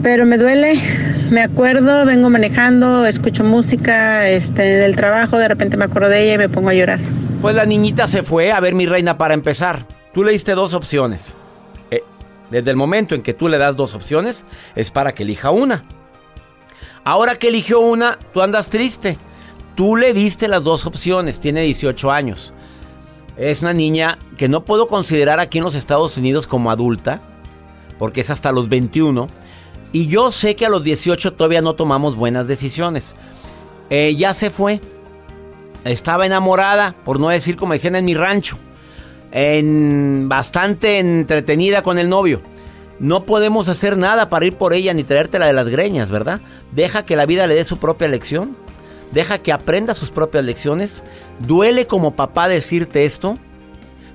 Pero 0.02 0.26
me 0.26 0.38
duele, 0.38 0.80
me 1.32 1.42
acuerdo, 1.42 2.06
vengo 2.06 2.30
manejando, 2.30 3.06
escucho 3.06 3.46
música, 3.46 4.28
este, 4.30 4.78
en 4.78 4.84
el 4.84 4.96
trabajo, 4.98 5.38
de 5.38 5.48
repente 5.48 5.78
me 5.78 5.86
acuerdo 5.86 6.10
de 6.10 6.24
ella 6.24 6.34
y 6.34 6.38
me 6.38 6.50
pongo 6.50 6.70
a 6.70 6.74
llorar. 6.74 7.00
Pues 7.42 7.56
la 7.56 7.66
niñita 7.66 8.08
se 8.08 8.22
fue. 8.22 8.52
A 8.52 8.60
ver, 8.60 8.76
mi 8.76 8.86
reina, 8.86 9.18
para 9.18 9.34
empezar, 9.34 9.88
tú 10.14 10.24
le 10.24 10.34
diste 10.34 10.54
dos 10.54 10.74
opciones. 10.74 11.36
Eh, 11.90 12.04
desde 12.50 12.72
el 12.72 12.76
momento 12.76 13.16
en 13.16 13.24
que 13.24 13.34
tú 13.34 13.48
le 13.48 13.58
das 13.58 13.78
dos 13.78 13.96
opciones, 13.96 14.44
es 14.76 14.92
para 14.92 15.14
que 15.14 15.24
elija 15.24 15.52
una. 15.52 15.84
Ahora 17.06 17.36
que 17.36 17.48
eligió 17.48 17.80
una, 17.80 18.20
tú 18.34 18.42
andas 18.42 18.68
triste. 18.68 19.18
Tú 19.76 19.96
le 19.96 20.14
diste 20.14 20.50
las 20.50 20.64
dos 20.64 20.86
opciones, 20.86 21.40
tiene 21.40 21.62
18 21.62 22.12
años. 22.12 22.54
Es 23.38 23.62
una 23.62 23.74
niña 23.74 24.20
que 24.38 24.50
no 24.50 24.66
puedo 24.66 24.88
considerar 24.88 25.40
aquí 25.40 25.60
en 25.60 25.64
los 25.64 25.76
Estados 25.76 26.18
Unidos 26.18 26.46
como 26.46 26.70
adulta, 26.72 27.22
porque 27.98 28.20
es 28.20 28.30
hasta 28.30 28.52
los 28.52 28.68
21. 28.68 29.30
Y 29.92 30.08
yo 30.08 30.32
sé 30.32 30.56
que 30.56 30.66
a 30.66 30.70
los 30.70 30.84
18 30.84 31.34
todavía 31.34 31.62
no 31.62 31.74
tomamos 31.74 32.16
buenas 32.16 32.48
decisiones. 32.48 33.16
Eh, 33.90 34.16
ya 34.16 34.34
se 34.34 34.50
fue. 34.50 34.80
Estaba 35.84 36.26
enamorada, 36.26 36.96
por 37.04 37.20
no 37.20 37.30
decir 37.30 37.56
como 37.56 37.74
decían 37.74 37.96
en 37.96 38.06
mi 38.06 38.14
rancho. 38.14 38.58
En 39.32 40.30
bastante 40.30 41.00
entretenida 41.00 41.82
con 41.84 42.00
el 42.00 42.08
novio. 42.08 42.42
No 43.00 43.26
podemos 43.26 43.68
hacer 43.68 43.98
nada 43.98 44.30
para 44.30 44.46
ir 44.46 44.56
por 44.56 44.74
ella 44.74 44.94
ni 44.94 45.04
traértela 45.04 45.48
de 45.48 45.54
las 45.54 45.68
greñas, 45.68 46.12
¿verdad? 46.12 46.40
Deja 46.72 47.04
que 47.04 47.16
la 47.16 47.26
vida 47.26 47.48
le 47.48 47.56
dé 47.56 47.64
su 47.64 47.78
propia 47.78 48.08
lección. 48.08 48.56
Deja 49.12 49.40
que 49.40 49.52
aprenda 49.52 49.94
sus 49.94 50.12
propias 50.12 50.46
lecciones. 50.46 51.04
Duele 51.40 51.88
como 51.88 52.16
papá 52.16 52.48
decirte 52.48 53.04
esto, 53.04 53.38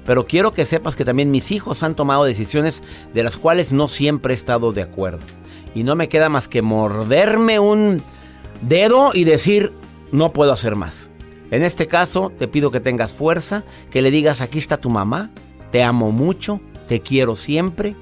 pero 0.06 0.26
quiero 0.26 0.54
que 0.54 0.64
sepas 0.64 0.96
que 0.96 1.04
también 1.04 1.30
mis 1.30 1.50
hijos 1.50 1.82
han 1.82 1.94
tomado 1.94 2.24
decisiones 2.24 2.82
de 3.12 3.24
las 3.24 3.36
cuales 3.36 3.72
no 3.72 3.88
siempre 3.88 4.32
he 4.32 4.36
estado 4.36 4.72
de 4.72 4.82
acuerdo. 4.82 5.20
Y 5.76 5.84
no 5.84 5.94
me 5.94 6.08
queda 6.08 6.30
más 6.30 6.48
que 6.48 6.62
morderme 6.62 7.58
un 7.58 8.02
dedo 8.62 9.10
y 9.12 9.24
decir, 9.24 9.74
no 10.10 10.32
puedo 10.32 10.50
hacer 10.50 10.74
más. 10.74 11.10
En 11.50 11.62
este 11.62 11.86
caso, 11.86 12.32
te 12.38 12.48
pido 12.48 12.70
que 12.70 12.80
tengas 12.80 13.12
fuerza, 13.12 13.62
que 13.90 14.00
le 14.00 14.10
digas, 14.10 14.40
aquí 14.40 14.58
está 14.58 14.78
tu 14.78 14.88
mamá, 14.88 15.30
te 15.70 15.82
amo 15.82 16.12
mucho, 16.12 16.62
te 16.88 17.00
quiero 17.00 17.36
siempre. 17.36 17.94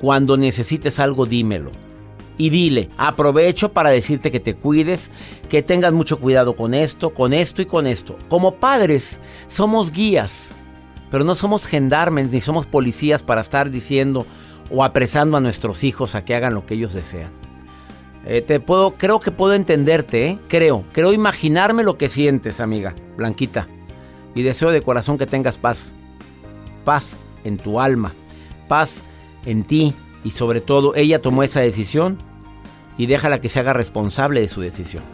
Cuando 0.00 0.36
necesites 0.36 0.98
algo, 0.98 1.26
dímelo 1.26 1.70
y 2.38 2.50
dile, 2.50 2.90
aprovecho 2.96 3.72
para 3.72 3.90
decirte 3.90 4.32
que 4.32 4.40
te 4.40 4.54
cuides, 4.54 5.12
que 5.48 5.62
tengas 5.62 5.92
mucho 5.92 6.18
cuidado 6.18 6.56
con 6.56 6.74
esto, 6.74 7.14
con 7.14 7.32
esto 7.32 7.62
y 7.62 7.66
con 7.66 7.86
esto. 7.86 8.18
Como 8.28 8.56
padres, 8.56 9.20
somos 9.46 9.92
guías, 9.92 10.56
pero 11.08 11.22
no 11.22 11.36
somos 11.36 11.66
gendarmes 11.66 12.32
ni 12.32 12.40
somos 12.40 12.66
policías 12.66 13.22
para 13.22 13.42
estar 13.42 13.70
diciendo 13.70 14.26
o 14.70 14.84
apresando 14.84 15.36
a 15.36 15.40
nuestros 15.40 15.84
hijos 15.84 16.14
a 16.14 16.24
que 16.24 16.34
hagan 16.34 16.54
lo 16.54 16.66
que 16.66 16.74
ellos 16.74 16.92
desean. 16.92 17.32
Eh, 18.24 18.42
te 18.42 18.58
puedo, 18.58 18.92
creo 18.92 19.20
que 19.20 19.30
puedo 19.30 19.54
entenderte, 19.54 20.26
¿eh? 20.26 20.38
creo, 20.48 20.84
creo 20.92 21.12
imaginarme 21.12 21.84
lo 21.84 21.96
que 21.96 22.08
sientes, 22.08 22.60
amiga, 22.60 22.94
Blanquita. 23.16 23.68
Y 24.34 24.42
deseo 24.42 24.70
de 24.70 24.82
corazón 24.82 25.16
que 25.16 25.26
tengas 25.26 25.58
paz, 25.58 25.94
paz 26.84 27.16
en 27.44 27.56
tu 27.56 27.80
alma, 27.80 28.12
paz 28.68 29.02
en 29.44 29.64
ti, 29.64 29.94
y 30.24 30.32
sobre 30.32 30.60
todo 30.60 30.94
ella 30.96 31.22
tomó 31.22 31.44
esa 31.44 31.60
decisión 31.60 32.18
y 32.98 33.06
déjala 33.06 33.40
que 33.40 33.48
se 33.48 33.60
haga 33.60 33.72
responsable 33.72 34.40
de 34.40 34.48
su 34.48 34.60
decisión. 34.60 35.04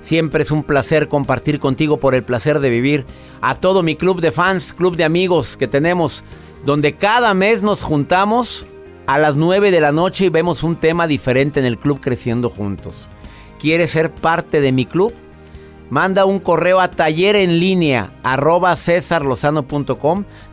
Siempre 0.00 0.44
es 0.44 0.52
un 0.52 0.62
placer 0.62 1.08
compartir 1.08 1.58
contigo 1.58 1.98
por 1.98 2.14
el 2.14 2.22
placer 2.22 2.60
de 2.60 2.70
vivir 2.70 3.04
a 3.40 3.56
todo 3.56 3.82
mi 3.82 3.96
club 3.96 4.20
de 4.20 4.30
fans, 4.30 4.74
club 4.74 4.94
de 4.94 5.02
amigos 5.02 5.56
que 5.56 5.66
tenemos, 5.66 6.24
donde 6.64 6.94
cada 6.94 7.34
mes 7.34 7.62
nos 7.62 7.82
juntamos 7.82 8.66
a 9.06 9.18
las 9.18 9.36
9 9.36 9.70
de 9.70 9.80
la 9.80 9.92
noche 9.92 10.26
y 10.26 10.28
vemos 10.28 10.62
un 10.62 10.76
tema 10.76 11.06
diferente 11.06 11.60
en 11.60 11.66
el 11.66 11.78
club 11.78 12.00
creciendo 12.00 12.50
juntos. 12.50 13.08
¿Quieres 13.58 13.90
ser 13.90 14.10
parte 14.10 14.60
de 14.60 14.72
mi 14.72 14.86
club? 14.86 15.12
Manda 15.90 16.24
un 16.24 16.38
correo 16.38 16.80
a 16.80 16.90
taller 16.90 17.36
en 17.36 17.60
línea 17.60 18.12
arroba 18.22 18.76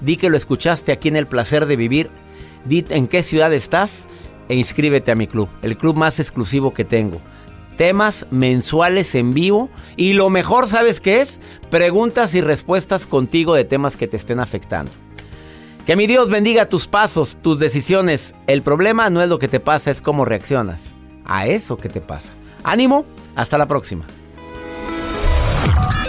Di 0.02 0.18
que 0.18 0.30
lo 0.30 0.36
escuchaste 0.38 0.92
aquí 0.92 1.08
en 1.08 1.16
el 1.16 1.28
placer 1.28 1.66
de 1.66 1.76
vivir 1.76 2.10
Di 2.66 2.86
en 2.90 3.08
qué 3.08 3.24
ciudad 3.24 3.54
estás 3.54 4.06
e 4.50 4.56
inscríbete 4.56 5.12
a 5.12 5.16
mi 5.16 5.28
club, 5.28 5.48
el 5.62 5.78
club 5.78 5.96
más 5.96 6.20
exclusivo 6.20 6.74
que 6.74 6.84
tengo. 6.84 7.22
Temas 7.78 8.26
mensuales 8.32 9.16
en 9.16 9.34
vivo 9.34 9.70
y 9.96 10.14
lo 10.14 10.30
mejor, 10.30 10.68
¿sabes 10.68 11.00
qué 11.00 11.22
es? 11.22 11.40
Preguntas 11.70 12.36
y 12.36 12.42
respuestas 12.42 13.06
contigo 13.06 13.54
de 13.54 13.64
temas 13.64 13.96
que 13.96 14.08
te 14.08 14.18
estén 14.18 14.40
afectando. 14.40 14.92
Que 15.90 15.96
mi 15.96 16.06
Dios 16.06 16.30
bendiga 16.30 16.68
tus 16.68 16.88
pasos, 16.88 17.40
tus 17.42 17.58
decisiones. 17.58 18.36
El 18.46 18.62
problema 18.62 19.10
no 19.10 19.24
es 19.24 19.30
lo 19.30 19.40
que 19.40 19.48
te 19.48 19.60
pasa, 19.60 19.90
es 19.90 20.04
cómo 20.04 20.24
reaccionas 20.24 20.94
a 21.26 21.48
eso 21.48 21.78
que 21.78 21.90
te 21.90 22.00
pasa. 22.00 22.32
Ánimo, 22.64 23.06
hasta 23.36 23.58
la 23.58 23.66
próxima. 23.66 24.06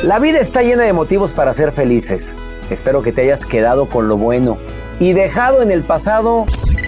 La 0.02 0.18
vida 0.18 0.38
está 0.38 0.60
llena 0.60 0.82
de 0.82 0.92
motivos 0.92 1.32
para 1.32 1.54
ser 1.54 1.72
felices. 1.72 2.36
Espero 2.68 3.00
que 3.00 3.10
te 3.10 3.22
hayas 3.22 3.46
quedado 3.46 3.88
con 3.88 4.06
lo 4.06 4.18
bueno 4.18 4.58
y 4.98 5.14
dejado 5.14 5.62
en 5.62 5.70
el 5.70 5.82
pasado 5.82 6.44